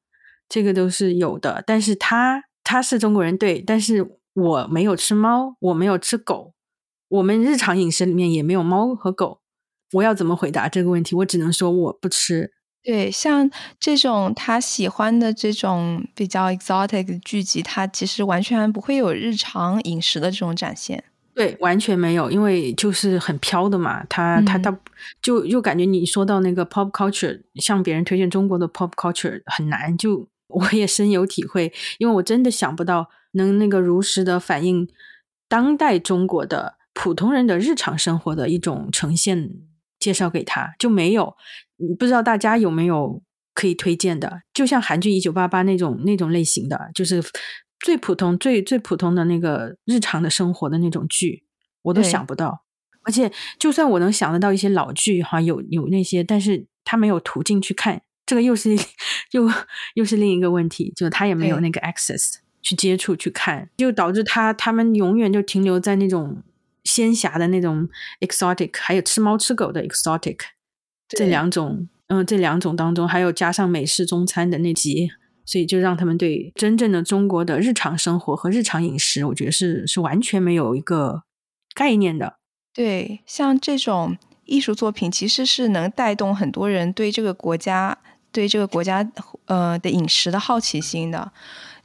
[0.48, 1.64] 这个都是有的。
[1.66, 6.54] 但是他他是中国人，对，但是我没有吃猫，我没有吃狗，
[7.10, 9.42] 我们日常饮食里面也没有猫和狗。
[9.94, 11.16] 我要怎么回答这个问题？
[11.16, 12.52] 我只能说我不吃。
[12.84, 21.04] 对，像这种他喜欢的这种比较 exotic 的剧集，他其实完全不会有日常饮食的这种展现。
[21.34, 24.04] 对，完全没有，因为就是很飘的嘛。
[24.10, 24.78] 他他他，
[25.22, 29.98] 就又感觉你说到那个 pop culture，向别人推荐中国的 pop culture 很难。
[29.98, 34.88] 就我也深有体会，因为我真的想不到能那个如实的反映
[35.48, 39.52] 当代中国的普通人的日常生活的一种呈现，
[39.98, 41.36] 介绍给他就没有。
[41.98, 43.22] 不知道大家有没有
[43.54, 44.42] 可以推荐的？
[44.54, 47.24] 就像韩剧《一九八八》那种那种类型的，就是。
[47.84, 51.44] 最普通、最最普通的那个日常的生活的那种剧，
[51.84, 52.64] 我都想不到。
[53.04, 58.76] 而且，就算我能想得到一些老剧，哈，有有那些，但是他没有途径去看，这个又是
[59.34, 59.50] 又
[59.96, 66.44] 又是另一个问题，就他也没有那个 access 去接触去看，就导致他他们永远就停留在那种
[66.84, 67.90] 仙侠的那种
[68.20, 70.38] exotic，还有吃猫吃狗的 exotic
[71.08, 75.10] 这两种，嗯，这两种当中，还有加上美式中餐的那集。
[75.46, 81.24] 所以就让他们对真正的中国的日常生活和日常饮食，我觉得是是完全没有一个
[81.74, 82.38] 概念的。
[82.74, 87.98] 对，像这种艺术作品，其实是能带动很多人对这个国家、
[88.32, 89.12] 对这个国家
[89.46, 91.32] 呃的饮食的好奇心的。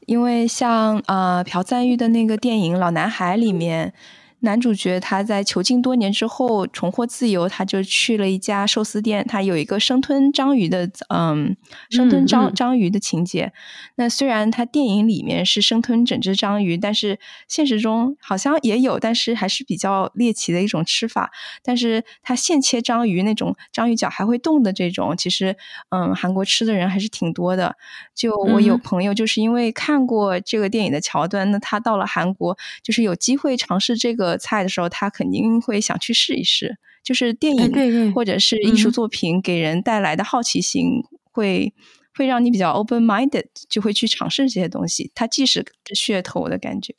[0.07, 3.93] 因为像呃朴赞玉的那个电影《老男孩》里面。
[4.41, 9.25] 男主角他在囚禁多年之后重获自由，他就去了一家寿司店。
[9.27, 11.57] 他有一个生吞章鱼的，嗯，
[11.89, 13.53] 生吞章章鱼的情节。
[13.95, 17.19] 那虽然他电影里面是生吞整只章鱼，但是
[17.49, 21.31] 现实中好像也有，但是还是比较猎奇的一种吃法。
[21.63, 25.57] 但是他现切章鱼那种章鱼脚还会动的这种，其实
[25.89, 27.75] 嗯，韩国吃的人还是挺多的。
[28.15, 34.26] 就我有朋友就是因为看过这个电影的桥段，那他到了韩国就是有机会尝试这个。
[34.39, 36.79] 菜的时候，他肯定会想去试一试。
[37.05, 41.73] 就是电影或者是艺术作品给人带来的好奇心，会
[42.17, 45.13] 会让你比较 open minded，就会去尝试这些东西。
[45.15, 46.97] 它既是噱头的感觉，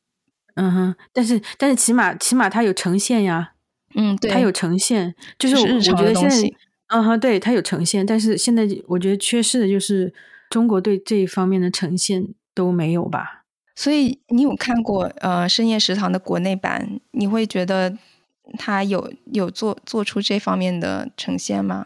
[0.56, 3.52] 嗯哼，但是但是起码起码它有呈现呀，
[3.96, 6.38] 嗯，对，它有呈现，就是我觉得现在，
[6.88, 10.14] 嗯哼，对，它有呈现，但是现在我觉得缺失的就是
[10.50, 13.37] 中国对这一方面的呈现都没有吧。
[13.78, 17.00] 所以你有看过呃深夜食堂的国内版？
[17.12, 17.96] 你会觉得
[18.58, 21.86] 他有有做做出这方面的呈现吗？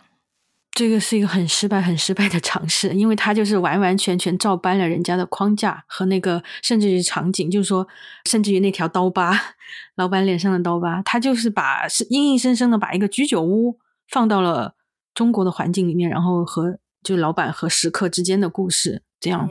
[0.71, 7.85] 这个是一个很失败、很失败的尝试，因为他就是完完全全照搬了人家的框架和那个，甚至于场景，就是说，
[8.23, 9.37] 甚至于那条刀疤，
[9.95, 13.77] 老板脸上的刀疤，他就是把是硬硬生生的把一个居酒屋
[14.07, 14.75] 放到了
[15.13, 19.49] 中国的环境里面，然后和就老板和食客之间的故事这样。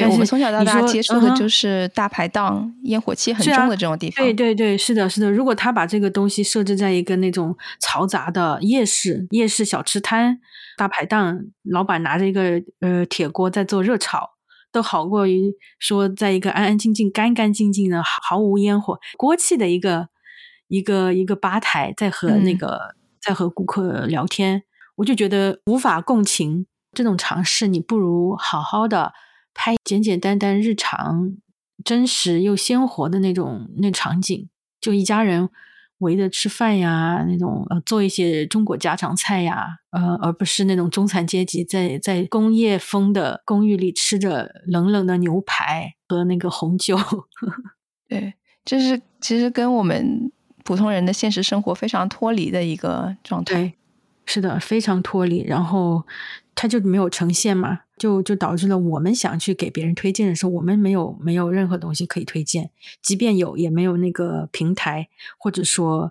[0.00, 4.24] 对我们从小到大接触的就是大排档、烟火气很重的这种地方。
[4.24, 5.30] 对对对，是的，是的。
[5.30, 10.38] 如果他把这个东西设置在一个那种嘈杂的夜市、夜市小吃摊、
[10.76, 14.30] 大排档，老板拿着一个呃铁锅在做热炒，
[14.72, 20.08] 都好过于说在一个安安静静、干干净净的、毫无烟火、锅气的一个
[20.68, 24.62] 一个一个吧台，在和那个在和顾客聊天，
[24.96, 26.66] 我就觉得无法共情。
[26.94, 29.12] 这种尝试，你不如好好的。
[29.54, 31.36] 拍简简单单、日常、
[31.84, 34.48] 真实又鲜活的那种那场景，
[34.80, 35.48] 就一家人
[35.98, 46.98] 围着吃饭呀，那种呃做一些中国家常菜呀，呃，而不是那种中产阶级在在工业风的公寓里吃着冷冷的牛排和那个红酒。
[48.08, 48.34] 对，
[48.64, 50.32] 这是其实跟我们
[50.64, 53.74] 普通人的现实生活非常脱离的一个状态。
[54.26, 56.04] 是的，非常脱离，然后
[56.54, 57.80] 它就没有呈现嘛。
[57.98, 65.08] 就就导致了我们想去给别人推荐的时候，我们没有没有任何东西可以推荐，即便有，也没有那个平台
[65.38, 66.10] 或者说，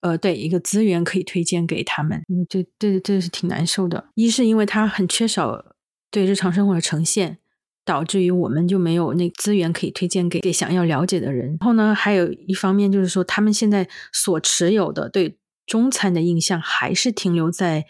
[0.00, 2.24] 呃，对一个资源可以推荐给他们。
[2.48, 4.06] 这这这是挺难受的。
[4.14, 5.62] 一是因为它很缺少
[6.10, 7.36] 对日常生活的呈现，
[7.84, 11.48] 导致于我们就没有那资源可以推荐给给想要了解的人。
[11.48, 15.36] 然后呢，还有一方面就是说，他们现在所持有的对
[15.70, 17.86] 中餐的印象，还是停留在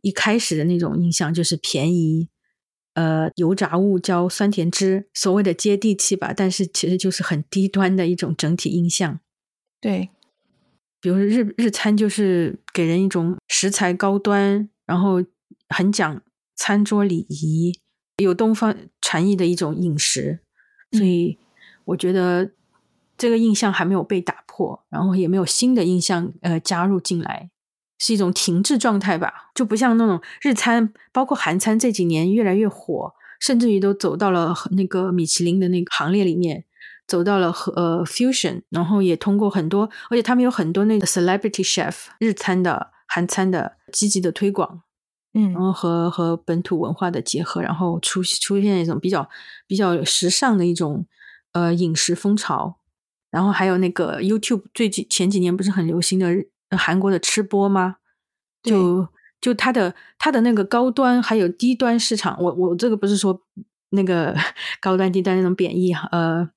[0.00, 2.28] 一开始的那种印象，就是便宜。
[2.94, 9.20] 呃，油炸物浇酸甜汁，所谓的接地气吧，但是其实就是很低端的一种整体印象。
[9.80, 10.10] 对，
[11.00, 15.24] 比如日日餐就是给人一种食材高端，然后
[15.70, 16.22] 很讲
[16.54, 17.72] 餐桌礼仪，
[18.18, 20.40] 有东方禅意的一种饮食，
[20.90, 21.38] 所以
[21.86, 22.50] 我觉得
[23.16, 27.50] 这个印象还没有被打破，然后也没有新的印象呃加入进来。
[28.04, 36.64] 是一种停滞状态吧，就不像那种日餐，包括韩餐这几年越来越火，甚至于都走到了那个米其林的那个行列里面，
[37.06, 44.82] 走到了和呃 fusion，然后也通过很多，而且他们有很多那个 celebrity chef 日餐的、韩餐的积极的推广，
[45.34, 49.30] 嗯，然后和和本土文化的结合，然后出出现一种比较
[49.68, 51.06] 比较时尚的一种
[51.52, 52.78] 呃饮食风潮，
[53.32, 56.28] 然后还有那个 YouTube 最近前几年不是很流行的。
[56.74, 57.96] 韩国的吃播吗？
[58.62, 59.06] 就
[59.42, 63.38] 就它的它的那个高端还有低端市场，我我这个不是说
[63.90, 64.34] 那个
[64.80, 66.48] 高端低端那种贬义哈，呃，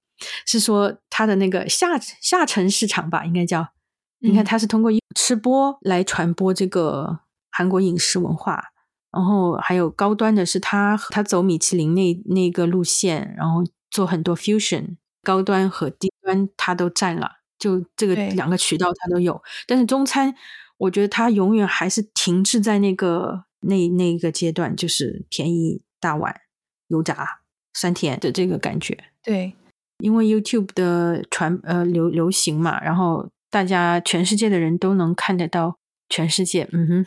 [0.46, 3.68] 是说它的那个下下沉市场吧，应该叫。
[4.20, 7.20] 你看，它是通过吃播来传播这个
[7.52, 8.64] 韩国饮食文化，
[9.12, 13.62] 然后还有高端的是他他走米其林那那个路线，然后
[13.92, 17.40] 做很多 fusion，高端和低端它都占了。
[17.58, 20.36] 就这个两个渠道它都有，但是中餐，
[20.78, 26.42] 我觉得它永远还是停滞在那个那那个阶段，就是便宜大碗、
[26.90, 27.40] 油炸、
[27.74, 29.06] 酸甜的这个感觉。
[29.24, 29.56] 对，
[30.00, 35.78] 因为 YouTube 的传呃流流行嘛，然后大家全世界的人都能看得到，
[36.10, 37.06] 全世界嗯哼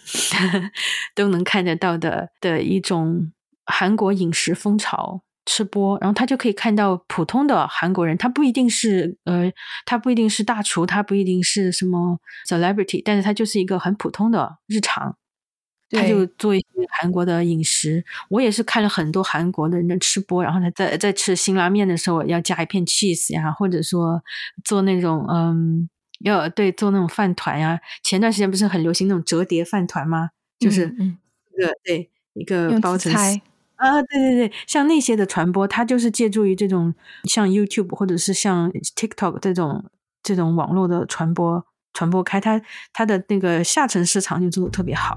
[1.15, 3.31] 都能看得到的的一种
[3.67, 5.21] 韩国饮食风潮。
[5.51, 9.51] 吃播，然后他就可以看到普通的韩国人，他不一定是呃，
[9.87, 15.17] 他不一定是大厨，他不一定是什么 celebrity，但是他就是一个很普通的日常，
[15.91, 16.67] 他就做一些
[17.01, 18.05] 韩国的饮食。
[18.29, 24.23] 我也是看了很多韩国的人的吃播，然后他在在吃辛拉面的时候要加一片 cheese 呀，或者说
[24.63, 25.89] 做那种嗯，
[26.21, 27.81] 要对做那种饭团呀。
[28.03, 30.29] 前段时间不是很流行那种折叠饭团吗？
[30.59, 30.95] 就是
[31.57, 33.13] 一个对一个包成。
[33.79, 36.93] 啊，对对对，像那些的传播，它就是借助于这种
[37.25, 39.85] 像 YouTube 或者是像 TikTok 这种
[40.21, 41.65] 这种网络的传播
[41.95, 42.61] 传播开，它
[42.93, 45.17] 它的那个下沉市场就做的特别好。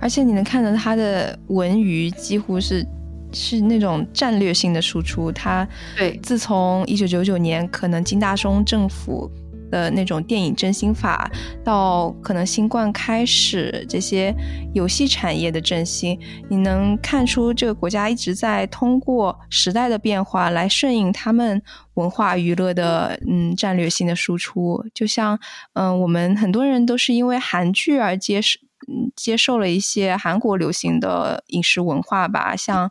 [0.00, 2.84] 而且你能看到它的文娱几乎是
[3.32, 5.64] 是那种战略性的输出，它
[5.96, 9.30] 对，自从一九九九年可能金大中政府。
[9.70, 11.30] 的那种电影振兴法，
[11.64, 14.34] 到可能新冠开始这些
[14.74, 16.18] 游戏产业的振兴，
[16.48, 21.62] 你能看出这个国家一直在通过时代的变化来顺应他们
[21.94, 24.84] 文化娱乐的嗯战略性的输出。
[24.94, 25.38] 就像
[25.74, 28.58] 嗯，我们很多人都是因为韩剧而接受
[28.88, 32.90] 嗯接受了一些韩国流行的饮食文化吧，像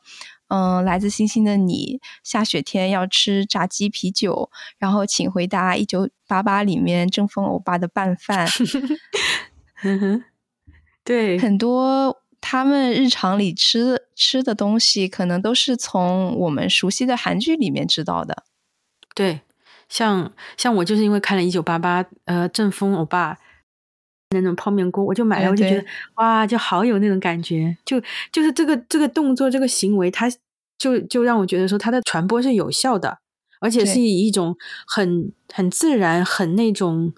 [0.49, 8.47] 嗯，来自星星的你，下雪天要吃炸鸡啤酒，然后请回答一九八八里面正风欧巴的拌饭，
[9.83, 10.23] 嗯哼，
[11.03, 18.43] 对，很多他们日常里吃吃的东西，可能都是从我们熟悉的韩剧里面知道的。
[19.13, 19.41] 对，
[19.87, 23.37] 像像我就是因为看了一九八八，呃，正风欧巴
[24.31, 27.99] 那种泡面锅，我就买了，哎我就觉得对哇，就好有那种感觉，就
[28.31, 30.29] 就是这个这个动作这个行为，它
[30.77, 33.17] 就就让我觉得说它的传播是有效的，
[33.59, 34.55] 而且是以一种
[34.87, 37.11] 很很自然、很那种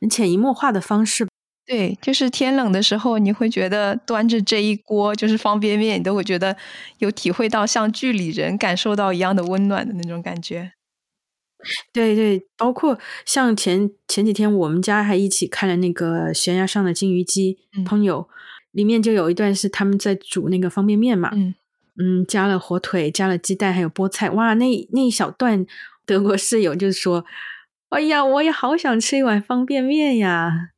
[0.00, 1.26] 很潜移默化的方式。
[1.66, 6.56] 对，就是天冷的时候，你会觉得端着这一锅就是方便面，你都会觉得
[6.98, 10.72] 有体会到像剧里人感受到一样的温暖的那种感觉。
[11.92, 18.28] 对对，包括像前前几天我们家还一起看了那个悬崖上的金鱼姬嗯朋友，
[18.72, 21.54] 里面就有一段是他们在煮那个方便面嘛，嗯，
[21.98, 25.66] 嗯，加了火腿，加了鸡蛋，还有菠菜，哇，那那一小段
[26.06, 27.24] 德国室友就说
[27.90, 30.70] ：“哎呀，我也好想吃一碗方便面呀。”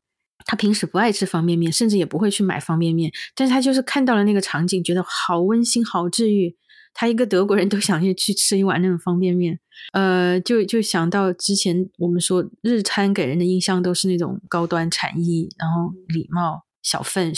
[0.47, 6.57] 他平时不爱吃方便面，甚至也不会去买方便面，但是他就是看到了那个场景，觉得好温馨、好治愈。
[6.93, 9.59] 他一个德国人都想去去吃一碗那种方便面，
[9.93, 17.33] 呃，就就想到之前我们说日餐给人的印象都是那种高端产艺，然后礼貌小份，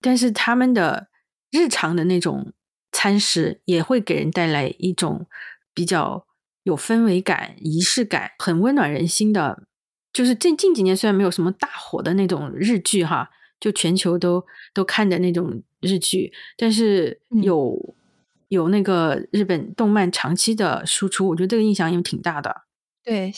[0.00, 1.08] 但是他们的
[1.50, 2.52] 日常的那种
[2.92, 5.26] 餐食也会给人带来一种
[5.74, 6.26] 比较
[6.62, 9.64] 有氛围感、仪式感，很温暖人心的。
[10.12, 13.28] 就是近近几年虽然没有什么大火的那种日剧哈，
[13.60, 17.42] 就全球都都看的那种日剧，但是嗯
[18.48, 22.62] 有、那个日本动漫长期的输出，我觉得这个印象也挺大的。
[23.04, 23.32] 对，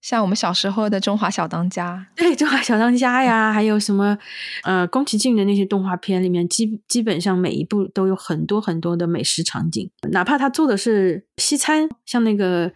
[0.00, 4.18] 像我们小时候的《中华小当家 对，《中华小当家》呀，还有什么
[4.64, 12.72] 呃，宫崎骏的那些动画片里面，基基本上每一部都有很多很多的美食场景，哪怕他做的是西餐，像那个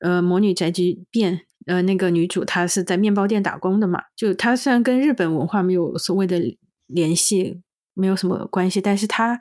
[0.00, 6.40] 呃《魔女宅急便》，呃，那个女主她是在面包店打工的嘛，就她虽然跟日本文化没有所谓的
[6.86, 7.62] 联系，
[7.94, 9.40] 没有什么关系，但是她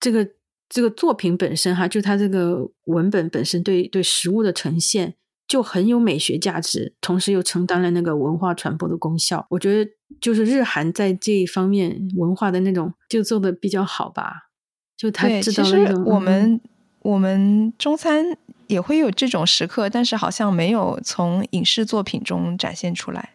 [0.00, 0.28] 这个
[0.68, 5.14] 这个作品本身哈，就它这个文本本身对对食物的呈现。
[5.48, 9.46] 就很有美学价值，同时又承担了那个文化传播的功效。
[9.48, 9.90] 我觉得
[10.20, 14.50] 就是日韩在这一方面文化的那种就做的比较好吧。
[14.94, 15.08] 就》。
[15.10, 16.60] 他对，知其实道了一种嗯我们
[17.00, 23.30] 我们中餐也会有这种时刻，但是好像没有从影视作品中展现出来。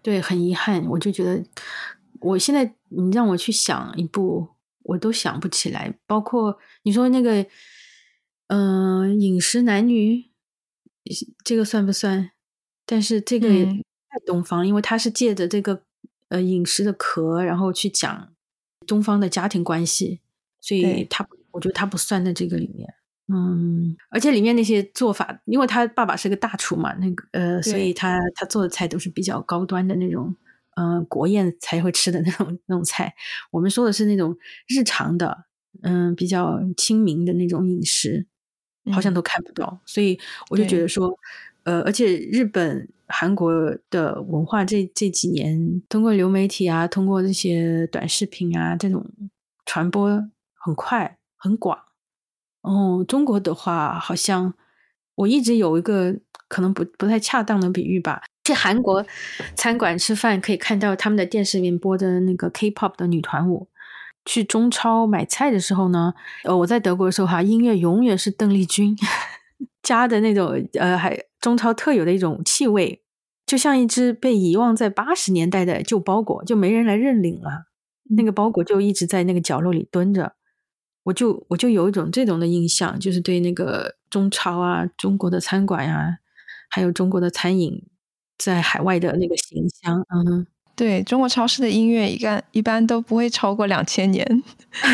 [0.00, 1.42] 对很遗憾，我就觉得
[2.20, 4.46] 我现在你让我去想一部，
[4.88, 5.94] 我都想不起来。
[6.06, 7.46] 包括你说那个，
[8.48, 10.24] 嗯、饮食男女，
[11.44, 12.30] 这个算不算？
[12.84, 15.82] 但是这个太东方，因为他是借着这个
[16.28, 18.32] 呃饮食的壳，然后去讲
[18.86, 20.20] 东方的家庭关系，
[20.60, 22.94] 所以对它我觉得他不算在这个里面。
[23.30, 30.34] 嗯，而且里面那些做法，因为他爸爸是个大厨嘛，那个呃，所以他他做的菜都是比较高端的那种，
[30.78, 33.12] 呃，国宴才会吃的那种那种菜。
[33.50, 34.36] 我们说的是那种
[34.68, 35.46] 日常的，
[35.82, 38.28] 嗯、比较亲民的那种饮食，
[38.92, 39.80] 好像嗯都看不到。
[39.84, 40.16] 所以
[40.50, 41.18] 我就觉得说，
[41.64, 43.52] 呃，而且日本、韩国
[43.90, 49.04] 的文化这这几年，通过流媒体啊，通过这些短视频啊，这种
[49.66, 50.08] 传播
[50.54, 51.76] 很快很广。
[52.62, 54.54] 哦，中国的话，好像
[55.16, 56.14] 我一直有一个
[56.46, 58.22] 可能不不太恰当的比喻吧。
[58.48, 59.04] 去韩国
[59.54, 63.68] 餐馆吃饭，可以看到他们的电视里面播的那个 K-pop 的女团舞。
[64.24, 68.96] 去中超买菜的时候呢，呃，我在德国的时候哈，音乐永远是邓丽君
[69.82, 73.02] 加的那种呃，还中超特有的一种气味，
[73.46, 77.66] 就像一只被遗忘在八十年代的旧包裹，就没人来认领了。
[78.16, 80.32] 那个包裹就一直在那个角落里蹲着。
[81.04, 86.18] 我就我就有一种这种的印象，就是对那个中超啊、中国的餐馆呀、
[86.68, 87.82] 还有中国的餐饮
[88.38, 94.24] 在海外的那个形象，嗯，对中国超市的音乐一般一般都不会超过两千年，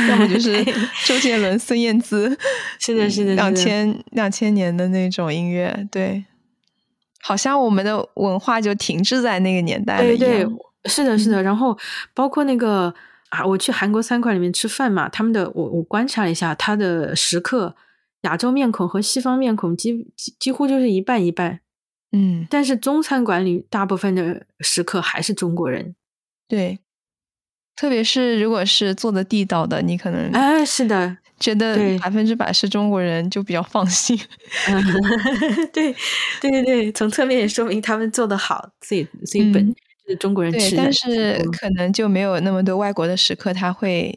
[0.08, 0.64] 要么就 是
[1.06, 2.36] 周杰伦、孙燕姿，
[2.78, 6.24] 是的，是的，两千两千年的那种音乐，对，
[7.20, 10.30] 好像我们的文化就停滞在那个年代了对一样。
[10.30, 11.42] 对，是的，是的。
[11.42, 11.76] 然后
[12.14, 12.94] 包括那个
[13.28, 17.74] 啊，我去韩国餐馆里面吃饭嘛，他们的我我观察了一下，他的食客
[18.22, 21.60] 亚洲面孔和西方面孔几几几乎就是一半一半，
[22.14, 25.96] 嗯，但是中餐馆里大部分的食客还是中国人。
[26.46, 26.78] 对，
[27.74, 34.16] 特别是如果是做的地道的，你可能哎，是的，觉得对百分之百是中国人，就比较放心。
[34.68, 34.82] 嗯，
[35.72, 35.92] 对
[36.40, 39.74] 对对对，从侧面也说明他们做的好，所以所以本、嗯
[40.06, 40.76] 就是中国人吃。
[40.76, 44.16] 但是可能就没有那么多外国的食客，他会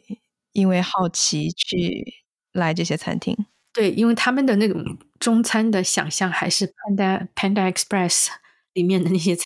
[0.52, 2.04] 因为好奇去
[2.52, 3.34] 来这些餐厅。
[3.78, 8.26] 对，因为他们的那种中餐的想象还是 Panda Panda Express
[8.74, 9.44] 里面的那些菜。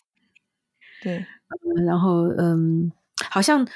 [1.03, 1.17] 对，
[1.77, 2.91] 嗯，然后嗯，
[3.29, 3.67] 好像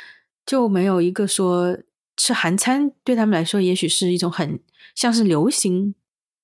[0.47, 1.77] 就没有一个说
[2.15, 4.59] 吃韩餐对他们来说，也许是一种很
[4.95, 5.93] 像是流行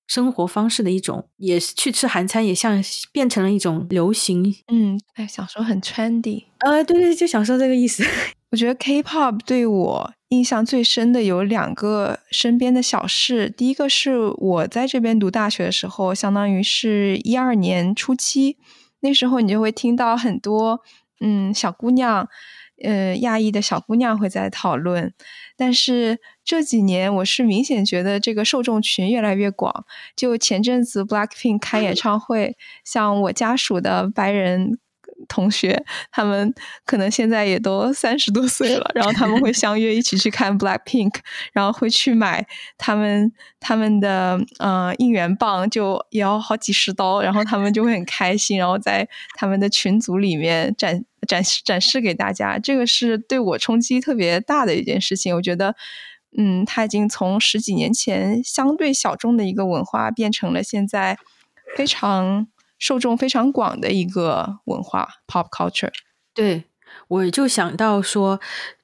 [0.06, 2.82] 生活方式的一种，也是去吃韩餐，也像
[3.12, 4.54] 变成了一种流行。
[4.68, 6.44] 嗯，哎，想说很 trendy。
[6.58, 8.04] 呃，对对，就想说这个意思。
[8.50, 13.50] 我觉得 K-pop 对我印象最深的有两个身边的小事。
[13.50, 18.56] 第一个是我在这边读大学的时候，相当于是一二年初期，
[19.00, 20.80] 那时候你就会听到很多
[21.20, 22.28] 嗯小姑娘，
[22.84, 25.12] 呃亚裔的小姑娘会在讨论。
[25.56, 29.84] 但是这几年我是明显觉得这个受众群越来越广。
[30.14, 34.78] 就前阵子 Blackpink 开演唱会，像我家属的白人。
[35.28, 36.52] 同学，他们
[36.84, 41.14] 可能现在也都三十多岁了，然后他们会 相约一起去看 Black Pink，
[41.52, 42.46] 然后会去买
[42.78, 52.58] 他们他们的呃应援棒，就也要好几十刀，然后他们就会很 开心，然后在他们的群组里面展展示展示给大家。
[52.58, 55.34] 这个是对我冲击特别大的一件事情。
[55.34, 55.74] 我觉得，
[56.36, 61.16] 嗯，他已经从十几年前相对小众的一个文化，变成了现在
[61.76, 62.46] 非常。
[62.84, 65.90] 受众非常广的一个文化，pop culture。
[66.34, 66.64] 对，
[67.08, 68.38] 我就想到说，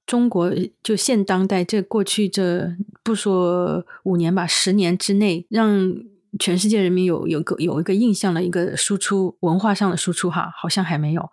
[0.07, 0.51] 中国
[0.83, 5.93] 就现当代这过去这不说五年吧，十年之内，让
[6.39, 11.29] 全世界人民有有个有一个印象的一个输出文化上的输出哈，好像还没有。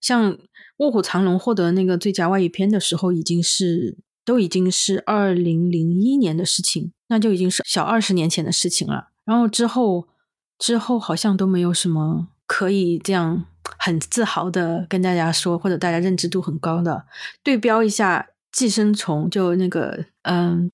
[0.00, 0.32] 像
[0.78, 9.10] 《卧虎藏龙》获得那个最佳外语片的时候，已经是都已经是二零零一年的事情，那就已经是小二十年前的事情了。
[9.24, 10.08] 然后之后。
[10.58, 13.44] 之后好像都没有什么可以这样
[13.78, 17.04] 很自豪的跟大家说，或者大家认知度很高的
[17.42, 20.70] 对标一下《寄生虫》，就那个嗯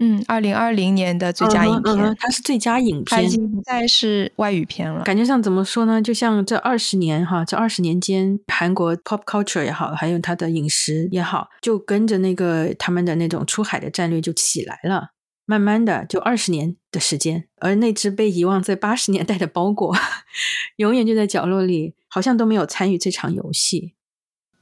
[0.00, 5.04] 嗯，二零二零年的最佳影片，它是最佳影片，它已经不再是外语片了。
[5.04, 6.02] 感觉上怎么说呢？
[6.02, 15.10] 就像这二十年哈，这二十年间，韩国 pop culture 也好，还有它的饮食也好，就跟着那个他们的那种出海的战略就起来了。
[15.46, 19.94] 慢慢的，就二十年的时间，而那只被遗忘在八十年代的包裹，
[20.76, 23.92] 永远就在角落里，好像都没有参与这场游戏。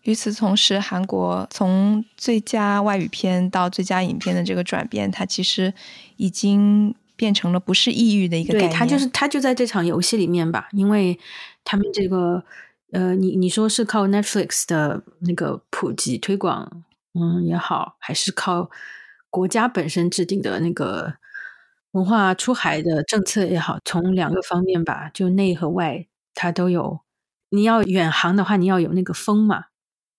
[0.03, 5.73] 与此同时，韩国从最佳外语片到最佳影片的这个转变，它其实
[6.17, 8.71] 已经变成了不是抑郁的一个概念。
[8.71, 11.17] 对，它就是它就在这场游戏里面吧，因为
[11.63, 12.43] 他们这个
[12.91, 16.83] 呃，你你说是靠 Netflix 的那个普及推广，
[17.15, 18.69] 嗯也好，还是靠。
[19.33, 21.15] 国家本身制定的那个
[21.93, 27.01] 文化出海的政策也好，从两个方面吧，就内和外，它都有。
[27.49, 29.65] 你要远航的话，你要有那个风嘛，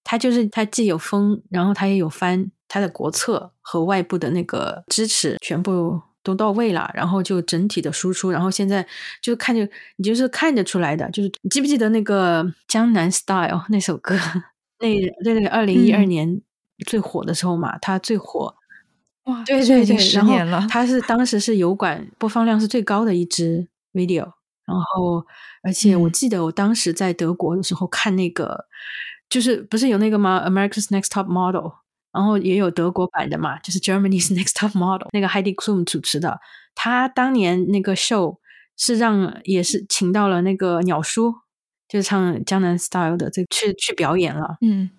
[0.03, 8.31] 它就是它既有风，然后它也有帆，它的国策和外部的那个支持全部都到位了，然后就整体的输出。
[8.31, 8.87] 然后现在
[9.21, 14.17] 就看着你就是看得出来的，就是你记不记得那个《江南 Style》那首歌？
[14.81, 14.89] 那
[15.23, 16.41] 那个二零一二年
[16.87, 18.55] 最火的时候嘛，它最火。
[19.25, 20.65] 哇，对对对，十年了。
[20.69, 24.23] 它是当时是油管播放量是最高的一支 video，
[24.65, 25.25] 然后
[25.61, 28.65] 而且我记得我当时在德国的时候看那个，
[29.29, 31.71] 就是不是有那个吗？America's Next Top Model，
[32.11, 36.39] 然后也有德国版的嘛，就是 Germany's Next Top Model，那个 Heidi Klum 主持的。
[36.75, 38.39] 他当年那个 show
[38.75, 41.33] 是让也是请到了那个鸟叔，
[41.87, 44.57] 就是唱《江南 Style》的，这去去表演了。
[44.59, 44.89] 嗯，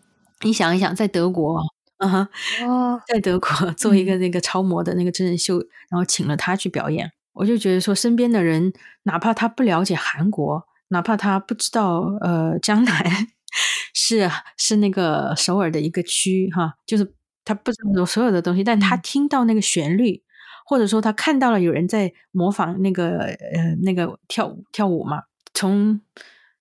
[0.42, 1.60] 你想一想，在德国。
[1.98, 2.28] 嗯哼，
[2.66, 8.72] 哦，在德国做一个那个超模的那个真人秀，然后请了他去表演，我就觉得说，身边的人
[9.04, 13.28] 哪怕他不了解韩国，哪怕他不知道呃江南
[13.94, 17.14] 是是那个首尔的一个区哈，就是
[17.44, 20.22] 他不知道所有的东西，但他听到那个旋律，
[20.66, 25.22] 或者说他看到了有人在模仿那个呃那个跳舞跳舞嘛，
[25.54, 26.00] 从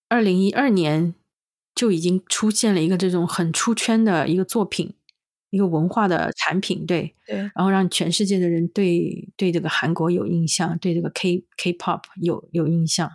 [0.10, 1.16] 二零一二年
[1.74, 4.94] 就已经出现了一个这种很出圈的一个作品。
[5.54, 13.08] 一个文化的产品，对对，然后让全世界的人对对这个韩国有印象，对这个 K K-pop 有有印象，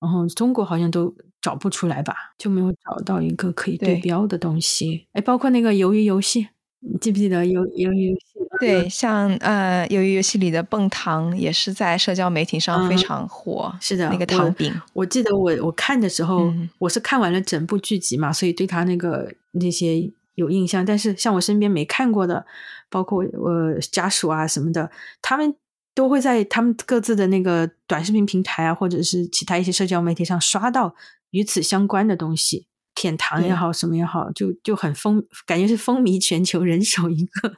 [0.00, 5.08] 然后中国好像都找不出来吧，就没有找到一个可以对标的东西。
[5.12, 6.46] 哎，包括那个鱿鱼游戏，
[6.78, 8.20] 你记不记得鱿鱿鱼游戏？
[8.60, 13.74] 对，像呃鱿鱼游戏里的蹦糖也是在社交媒体上非常火。
[13.80, 20.08] 是的，那个糖饼，我记得我我看的时候，我是看完了整部剧集嘛，所以对他那个那些。
[20.40, 22.44] 有印象，但是像我身边没看过的，
[22.88, 25.54] 包括我家属啊什么的，他们
[25.94, 30.94] 都会在他们各自的那个短视频平台啊，或者是其他一些社交媒体上刷到
[31.30, 32.66] 与此相关的东西。
[32.92, 37.48] 舔糖也好，什么也好，就就很风，感觉是风靡全球，人手一个，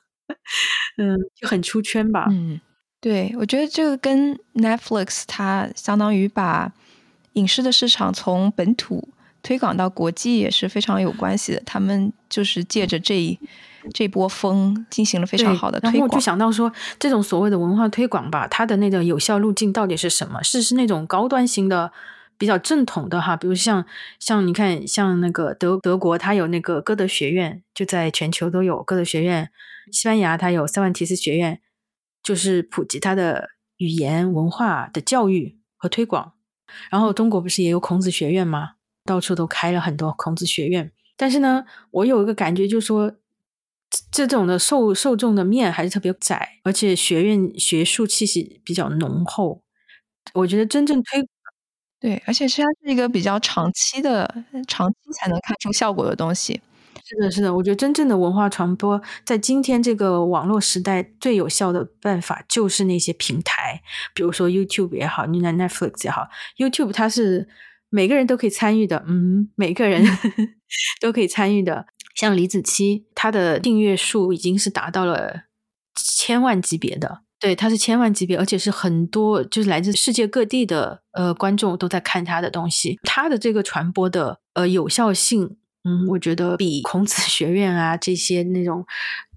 [0.98, 2.26] 嗯，就很出圈吧。
[2.30, 2.60] 嗯，
[3.00, 6.72] 对，我觉得这个跟 Netflix 它相当于把
[7.32, 9.08] 影视的市场从本土
[9.42, 11.62] 推广到国际也是非常有关系的。
[11.66, 13.38] 他们就是借着这一
[13.92, 15.98] 这波风进行了非常好的推广。
[16.00, 20.42] 然后就想到说，这种所谓的文化推广吧，它的那个有效路径到底是什么？
[20.42, 21.92] 是是那种高端型的？
[22.38, 23.86] 比较正统的哈，比如像
[24.18, 29.48] 像你看，像那个德德国，它有那个歌德学院，就在全球都有歌德学院。
[29.92, 31.60] 西班牙它有塞万提斯学院，
[32.20, 36.32] 就是普及它的语言文化的教育和推广。
[36.90, 38.70] 然后中国不是也有孔子学院吗？
[39.04, 40.92] 到处都开了很多孔子学院。
[41.16, 43.12] 但是呢，我有一个感觉，就是说
[44.10, 49.62] 这种的受受众的面还是特别窄，而且学院学术气息比较浓厚。
[50.34, 51.26] 我觉得真正推。
[52.00, 56.60] 对，而且实际上是一个比较长期的、长期才能看出效果的东西。
[57.04, 63.82] 是的，是的，我觉得真正的文化传播，在今天这个网络时代，最有效的办法就是那些平台，
[64.14, 66.26] 比如说 YouTube 也好，你那 Netflix 也好
[66.58, 67.48] ，YouTube 它是
[67.94, 70.02] 每个人都可以参与的，嗯，每个人
[70.98, 71.84] 都可以参与的。
[72.14, 75.42] 像李子柒，他的订阅数已经是达到了
[75.94, 77.20] 千万级别的。
[77.38, 82.98] 对，她是千万级别，而且是很多，就是来自世界各地的呃观众都在看他的东西。
[83.02, 88.86] 他的这个传播的呃有效性，嗯，我觉得比孔子学院啊这些那种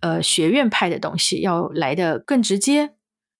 [0.01, 2.93] 呃学院派的东西要来的更直接、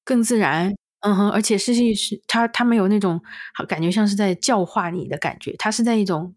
[0.04, 0.76] 更自然。
[1.06, 3.22] 嗯哼，而且实际是他他没有那种
[3.68, 6.34] 感觉像是在教化你的感觉，他是在一种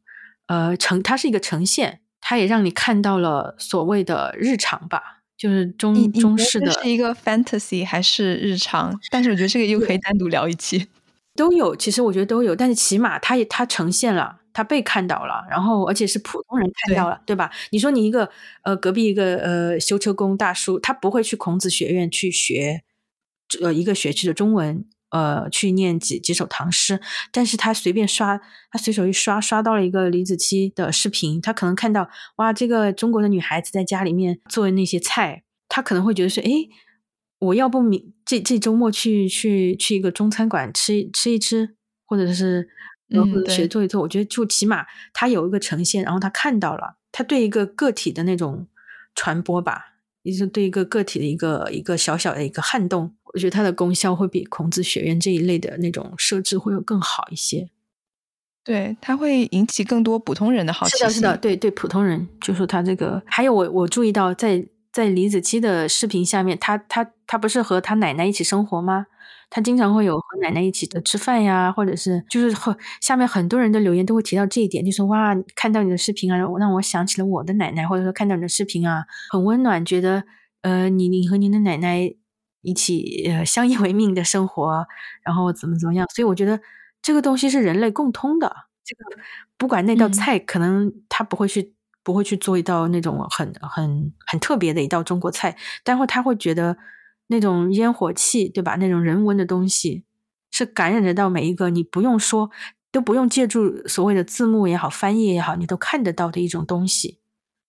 [0.47, 5.16] 呃呈，他是一个呈现，他也让你看到了所谓的日常吧。
[5.39, 8.93] 就是中中式的，是一个 fantasy 还是日常？
[9.09, 10.89] 但是我觉得这个又可以单独聊一期，
[11.37, 11.77] 都有。
[11.77, 17.53] 其实我觉得都有，但是起码他也他呈现了，他被看到了，然后而且是普通人看到了，对吧？
[17.71, 18.29] 你说你一个
[18.64, 22.83] 呃隔壁一个呃修车工大叔，他不会去孔子学院去学
[23.62, 27.01] 呃一个学期的中文，呃去念几几首唐诗，
[27.32, 28.40] 但是他随便刷，
[28.70, 35.44] 他随手一刷，刷到了一个李子柒的视频，他可能看到哇，这个中国的女孩子在家里面做那些菜。
[35.70, 36.51] 他可能会觉得说：“哎，
[37.40, 41.76] 我要不明这这周末去去去一个中餐馆吃吃一吃，
[42.07, 42.70] 或者是
[43.11, 48.66] 嗯学做一做。”我觉得就起码他有一个呈现，然后他看到了，他对一个个体的那种
[49.14, 53.14] 传播吧，也是对一个个体的一个一个小小的一个撼动。
[53.33, 57.69] 我觉得它的功效会比孔子学院这一类的那种设置会有更好一些。
[58.64, 60.97] 对，它会引起更多普通人的好奇。
[60.99, 64.66] 是的，是的，对对，普通人就说他这个，还有我我注意到在。
[64.91, 69.07] 在李子柒的视频下面，他他他不是和他奶奶一起生活吗？
[69.51, 80.24] 他经常会有和奶奶一起的吃饭呀，或者是就是和下面很多人的留言都会提到这一点，就说哇，看到你的视频啊，让我想起了我的奶奶，或者说看到你的视频啊，很温暖，觉得
[80.62, 82.14] 呃，你你和您的奶奶
[82.62, 84.86] 一起呃相依为命的生活，
[85.22, 86.07] 然后怎么怎么样？
[86.14, 86.61] 所以我觉得
[87.03, 88.55] 这个东西是人类共通的。
[88.84, 89.22] 这个
[89.57, 91.74] 不管那道菜，可能他不会去。
[92.05, 96.74] 不会去做一道那种很很很特别的一道中国菜，但会他会觉得
[97.29, 98.76] 那种烟火气，对吧？
[98.76, 100.05] 那种人文的东西
[100.51, 102.51] 是感染得到每一个，你不用说，
[102.91, 107.18] 都不用借助所谓的字幕也好，翻译也好，你都看得到的一种东西。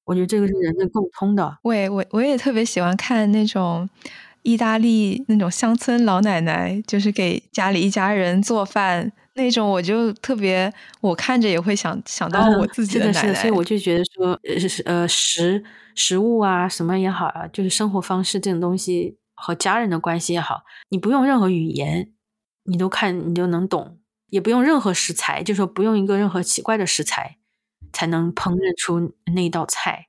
[0.05, 1.59] 我觉得这个是人类共通的。
[1.61, 3.87] 我也我我也特别喜欢看那种
[4.41, 9.11] 意大利那种乡村老奶奶，就是给家里一家人做饭。
[9.35, 14.55] 那种我就特别，我看着也会想想到我自己的奶奶，所以我就觉得说，呃
[14.85, 15.63] 呃食
[15.95, 22.11] 食物啊什么也好啊，就是生活方式这种东西和家人的关系也好，你不用任何语言，
[22.63, 27.37] 你都看你就能懂，也不用任何食材，就说不用一个任何奇怪的食材
[27.91, 30.07] 才能烹饪出那道菜，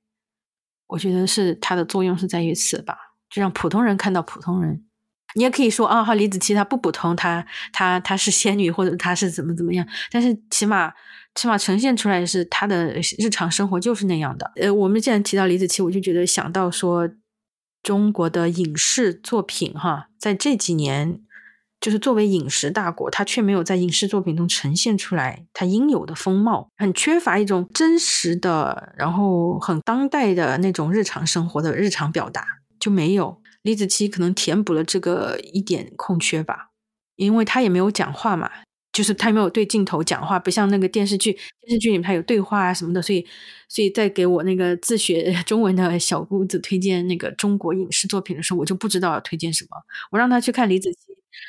[0.89, 2.97] 我觉得是它的作用是在于此吧，
[3.31, 4.85] 就让普通人看到普通人。
[5.37, 10.93] 你也可以说啊，哈，李子柒她不普通，她她她是仙女，或者她是怎么怎么样，但是起码
[11.37, 14.51] 起码呈现出来是她的日常生活就是那样的。
[14.57, 17.09] 呃，我们既然提到李子柒，我就觉得想到说
[17.83, 21.21] 中国的影视作品哈，在这几年
[21.81, 32.47] 就是作为饮食大国，它却没有在影视作品中呈现出来它应有的风貌，很缺乏一种真实的，然后很当代的那种日常生活的日常表达
[32.79, 33.41] 就没有。
[33.63, 36.71] 李子柒可能填补了这个一点空缺吧，
[37.17, 38.51] 因为他也没有讲话嘛，
[38.93, 43.27] 就是他没有对镜头讲话，不像那个电视剧，电视剧里面他有对话啊什么的，所以，
[43.69, 49.77] 所以在给我那个自学 中文的小姑子推荐那个中国影视作品的时候，我就不知道要推荐什么，
[50.11, 50.95] 我让他去看李子柒，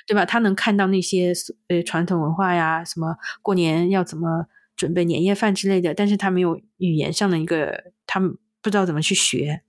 [0.07, 0.25] 对吧？
[0.25, 1.33] 他能看到那些
[1.67, 4.45] 呃传统文化呀，什么过年要怎么。
[4.77, 9.61] 准备年夜饭之类的，但是他没有语言上的一个，他不知道怎么去学。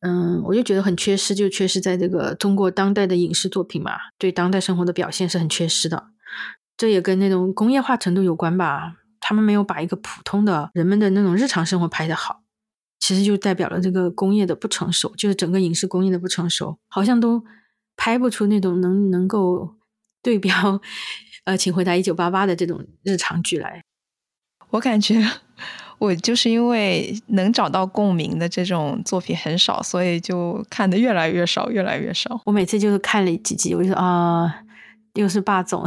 [0.00, 6.04] 嗯，我就觉得很缺失，就缺失在这个中国当代的影视作品嘛，对当代生活的表现是很缺失的。
[6.80, 12.40] 这也跟那种工业化程度有关吧，他们没有把一个普通的人们的那种日常生活拍得好，
[12.98, 17.44] 其实就代表了这个工业的不成熟，就是整个影视工业的不成熟，好像都
[17.98, 19.74] 拍不出那种能能够
[20.22, 20.80] 对标，
[21.44, 23.84] 呃，请回答一九八八的这种日常剧来。
[24.70, 25.22] 我感觉。
[25.98, 32.40] 我就是因为能找到共鸣的这种作品很少，所以就看的越来越少，越来越少。
[32.46, 34.62] 我每次就是看了几集，我就说啊，
[35.14, 35.84] 又是霸总，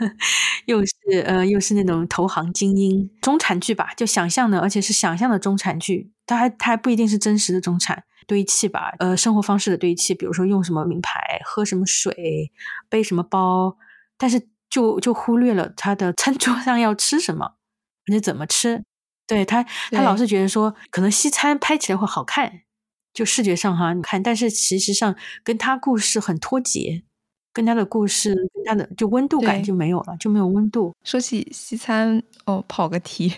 [0.66, 0.92] 又是
[1.24, 12.50] 呃，又是那种投行精英中产剧吧，就想象的，而且是想象的中产剧，它还它还不一定是真实的中产堆砌吧，呃，生活方式的堆砌，比如说用什么名牌，喝什么水，
[12.88, 13.76] 背什么包，
[14.18, 17.54] 但是就就忽略了他的餐桌上要吃什么，
[18.10, 18.84] 你怎么吃。
[19.28, 22.60] 对他，他老是觉得说，可能西餐拍起来会好看，
[23.12, 27.02] 就视觉上哈，你看，但是其实上跟他故事很脱节。
[27.56, 30.94] 跟他的故事，更加的就温度感就没有了，就没有温度。
[31.02, 33.32] 说起西餐，哦，跑个题，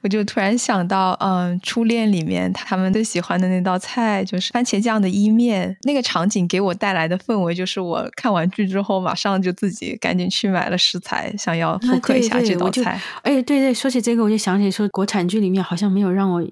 [0.00, 5.76] 我就突然想到，嗯，初恋里面他们最喜欢的那道菜就是番茄酱的意面。
[5.82, 12.98] 那个场景给我带来的氛围，就是我看完剧之后，马上就自己赶紧去买了食材，想要复刻一下这道菜。
[13.24, 16.42] 哎，对对，说起这个，我就想起说，国产剧里面好像没有让我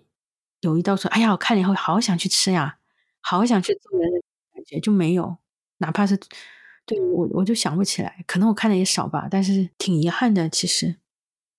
[0.61, 2.77] 有一道说，哎呀，我看了以后好想去吃呀，
[3.23, 4.05] 好想去做的
[4.55, 5.39] 感觉就没有，
[5.79, 6.21] 哪怕是。
[6.89, 10.49] 对我我就想不起来，可能我看的也少吧，但是挺遗憾的。
[10.49, 10.97] 其实，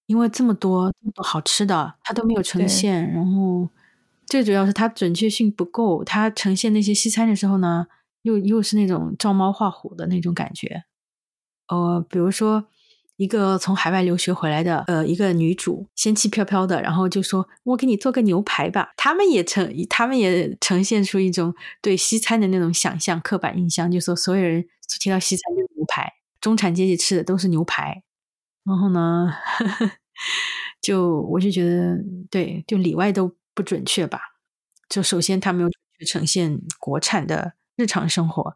[0.07, 3.11] 因为这么多这么多好吃的，它都没有呈现。
[3.13, 3.69] 然后，
[4.25, 6.03] 最主要是它准确性不够。
[6.03, 7.87] 它呈现那些西餐的时候呢，
[8.21, 10.85] 又又是那种照猫画虎的那种感觉。
[11.67, 12.67] 呃，比如说。
[13.17, 24.63] 一个从海外留学回来的，呃，一个女主，仙气飘飘的，然后就说：“我给你做个牛排吧。”他们也呈，他们也呈现出一种对西餐的那种想象、刻板印象，就说所有人
[24.99, 28.03] 提到西餐就是牛排，中产阶级吃的都是牛排。
[28.63, 29.33] 然后呢，
[30.81, 31.97] 就我就觉得，
[32.29, 34.21] 对，就里外都不准确吧。
[34.89, 35.69] 就首先他没有
[36.07, 38.55] 呈现国产的日常生活，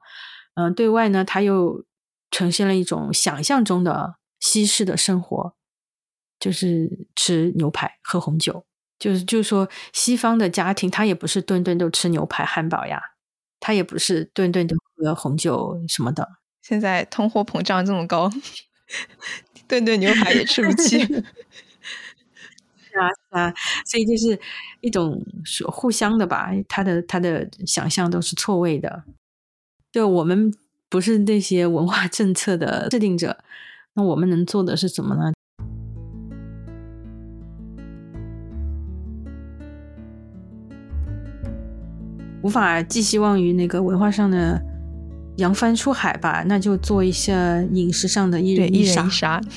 [0.56, 1.84] 嗯，对外呢，他又
[2.30, 4.18] 呈现了一种想象中的。
[4.42, 5.54] 西式的生活
[6.40, 8.66] 就是吃牛排、喝红酒，
[9.00, 13.00] 就是就是说，西方的家庭他也不是顿顿都吃牛排、汉堡呀，
[13.62, 16.28] 他也不是顿顿都喝红酒什么的。
[16.64, 18.30] 现在通货膨胀这么高，
[19.68, 21.00] 顿顿牛排也吃不起。
[22.92, 23.54] 是啊，是啊，
[23.86, 24.40] 所以就是
[24.82, 25.24] 一种
[25.72, 29.04] 互相的吧，他的他的想象都是错位的。
[29.92, 30.54] 就我们
[30.90, 33.44] 不是那些文化政策的制定者。
[33.94, 35.34] 那我们能做的是什么呢？
[42.42, 44.60] 无法寄希望于那个文化上的
[45.38, 46.44] 扬帆出海吧？
[46.48, 49.42] 那就做一下饮食上的一人一杀。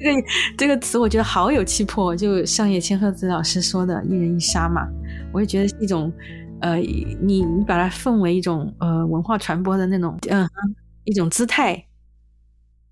[0.00, 0.22] 这个
[0.56, 4.88] 这个词我觉得好有气魄，就上野千鹤子老师说的“一人一杀”嘛，
[5.32, 6.10] 我也觉得是一种
[6.62, 10.48] 呃，你你把它奉为一种呃文化传播的那种嗯
[11.04, 11.84] 一种姿态。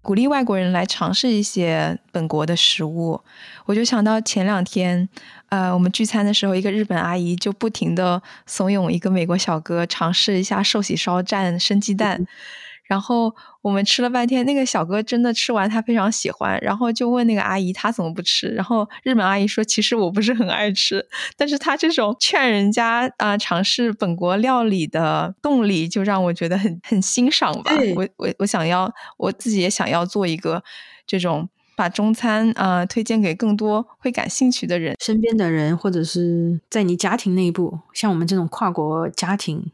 [0.02, 3.20] 鼓励外国人来尝试一些本国的食物，
[3.66, 5.08] 我就想到前两天，
[5.50, 12.26] 呃，我们聚餐的时候，一个日本阿姨就不停的怂恿一个美国小哥尝试一下寿喜烧蘸生鸡蛋。
[12.84, 13.32] 然后
[13.62, 18.48] 我们吃了半天，那个小哥真的吃完，他非常喜欢，然后就问那个阿姨，他怎么不吃？
[18.48, 21.06] 然后日本阿姨说，其实我不是很爱吃，
[21.36, 27.72] 但是他这种劝人家啊尝试本国料理的动力，就让我觉得很很欣赏吧。
[27.94, 30.62] 我我我想要，我自己也想要做一个
[31.06, 39.70] 这种把中餐啊推荐给更多会感兴趣的人，身边的人，或者是在你家庭内部，像我们这种跨国家庭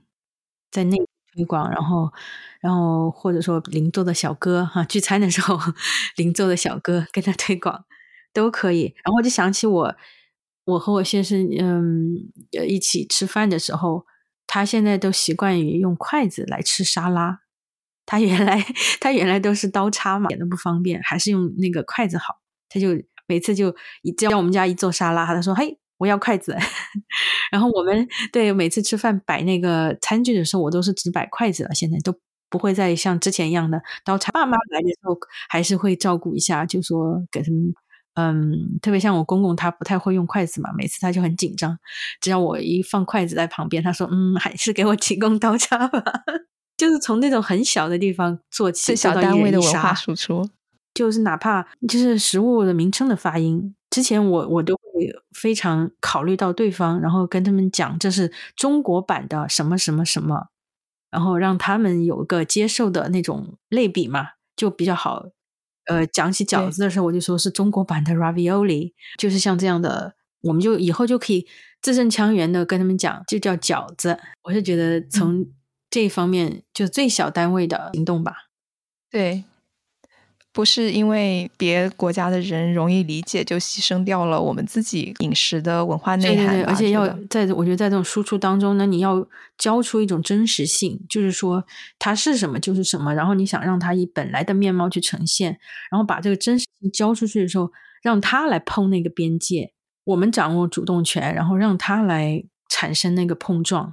[0.72, 0.96] 在内
[1.36, 2.10] 推广，然后。
[2.58, 5.56] 然后或者说邻座的小哥哈，聚餐的时候
[6.16, 7.84] 邻座的小哥跟他推广
[8.32, 8.92] 都可以。
[9.04, 9.94] 然后我就想起我，
[10.64, 12.16] 我和我先生嗯
[12.66, 14.04] 一起吃饭的时候，
[14.48, 17.42] 他现在都习惯于用筷子来吃沙拉。
[18.04, 18.66] 他原来
[19.00, 22.40] 他原来都是刀叉嘛，点的不方便，还是用那个筷子好。
[22.68, 22.88] 他就
[23.28, 26.56] 每次就一叫我们家一做沙拉，他说：“嘿，我要筷子。
[27.50, 31.74] ”然后我们对每次吃饭摆那个餐具的时候，我都是只摆筷子了。
[31.74, 32.14] 现在都。
[32.48, 34.30] 不会再像之前一样的刀叉。
[34.30, 35.18] 爸妈来的时候
[35.48, 37.74] 还是会照顾一下，就说给他们，
[38.14, 41.76] 嗯，特别像我公公，他不太会用筷子嘛，每次他就很紧张。
[42.20, 46.00] 只要我一放筷子在旁边，他说：“嗯，还是给我提供刀叉吧。
[46.78, 50.48] ”就是从那种很小的地方做起，小单位的文化输出。
[50.94, 60.48] 就是哪怕就是食物的名称的发音，之前我我都会非常考虑到对方，然后跟他们讲这是中国版的什么什么什么，
[61.10, 65.28] 然后让他们有个接受的那种类比嘛，就比较好。
[65.86, 71.46] 呃，讲起饺子的时候，我就说是中国版的 ravioli，就是像这样的，我们就以后就可以
[71.80, 74.18] 字正腔圆的跟他们讲，就叫饺子。
[74.42, 75.46] 我是觉得从
[75.88, 78.48] 这一方面，就最小单位的行动吧。
[79.10, 79.44] 对。
[80.56, 86.64] 不是因为别国家的人容易理解，就牺牲掉了我们自己饮食的文化内涵。
[86.64, 89.28] 而且要在，我觉得在这种输出当中呢，你要
[89.58, 91.62] 交出一种真实性，就是说
[91.98, 95.58] 它是什么就是什么，然后你想让它以本来的面貌去呈现，
[95.90, 103.92] 然后把这个真实性交出去的时候，让它来碰那个边界，我们掌握主动权，然后让它来产生那个碰撞，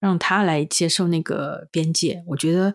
[0.00, 2.24] 让它来接受那个边界。
[2.26, 2.74] 我觉得。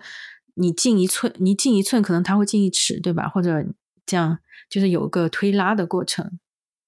[0.55, 3.29] 你进一寸，你进一寸，可能他会进一尺，对吧？
[3.29, 3.63] 或者
[4.05, 4.39] 这样，
[4.69, 6.39] 就是有个推拉的过程，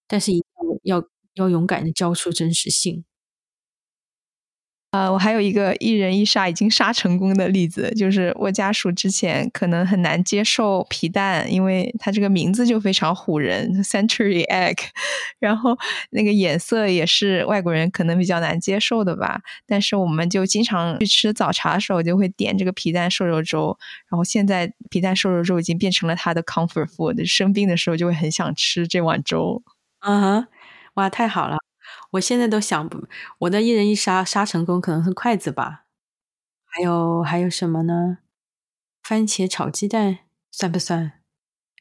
[0.07, 0.45] 但是一定
[0.83, 3.05] 要要勇敢的交出真实性。
[4.97, 14.77] 呃，我还有一个一人一杀已经杀成功的例子，就是我家属之前可能很难接受皮蛋，因为它这个名字就非常唬人，Century Egg，
[15.37, 15.77] 然后
[16.09, 19.39] 那个颜色也是外国人可能比较难接受的吧。
[19.67, 23.77] 但是我们就经常去吃早茶的时候，就会点这个皮蛋瘦肉粥，
[24.09, 29.61] 然后现在皮蛋瘦肉粥已经变成了他的 comfort food，生病的时候就会很想吃这碗粥。
[29.99, 30.47] 嗯哼，
[30.95, 31.66] 哇，太好了。
[32.17, 33.07] 我现在都想不，
[33.39, 35.85] 我的一人一杀杀成功可能是筷子吧，
[36.65, 38.19] 还有还有什么呢？
[39.03, 40.19] 番茄炒鸡蛋
[40.51, 41.13] 算不算？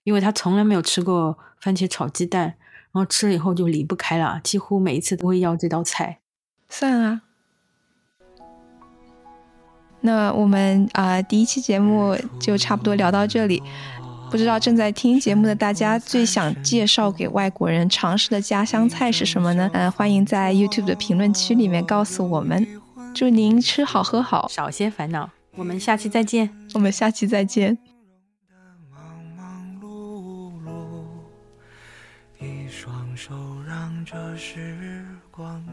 [0.05, 2.57] 因为他从来没有吃过番茄炒鸡蛋，
[2.93, 6.21] 然后吃了以后就离不开了，几乎每一次都会要这道菜。
[6.69, 7.23] 算啊。
[10.03, 13.63] 那我们啊，第一期节目就差不多聊到这里。
[14.37, 19.71] 不知道正在听节目的大家最想介绍给外国人尝试的家乡菜是什么呢？
[19.73, 22.67] 呃，欢迎在 YouTube 的评论区里面告诉我们。
[23.15, 25.31] 祝您吃好喝好，少些烦恼。
[25.55, 26.51] 我们下期再见。
[26.75, 27.79] 我们下期再见。
[32.39, 33.33] 一双手
[33.67, 35.66] 让这时光流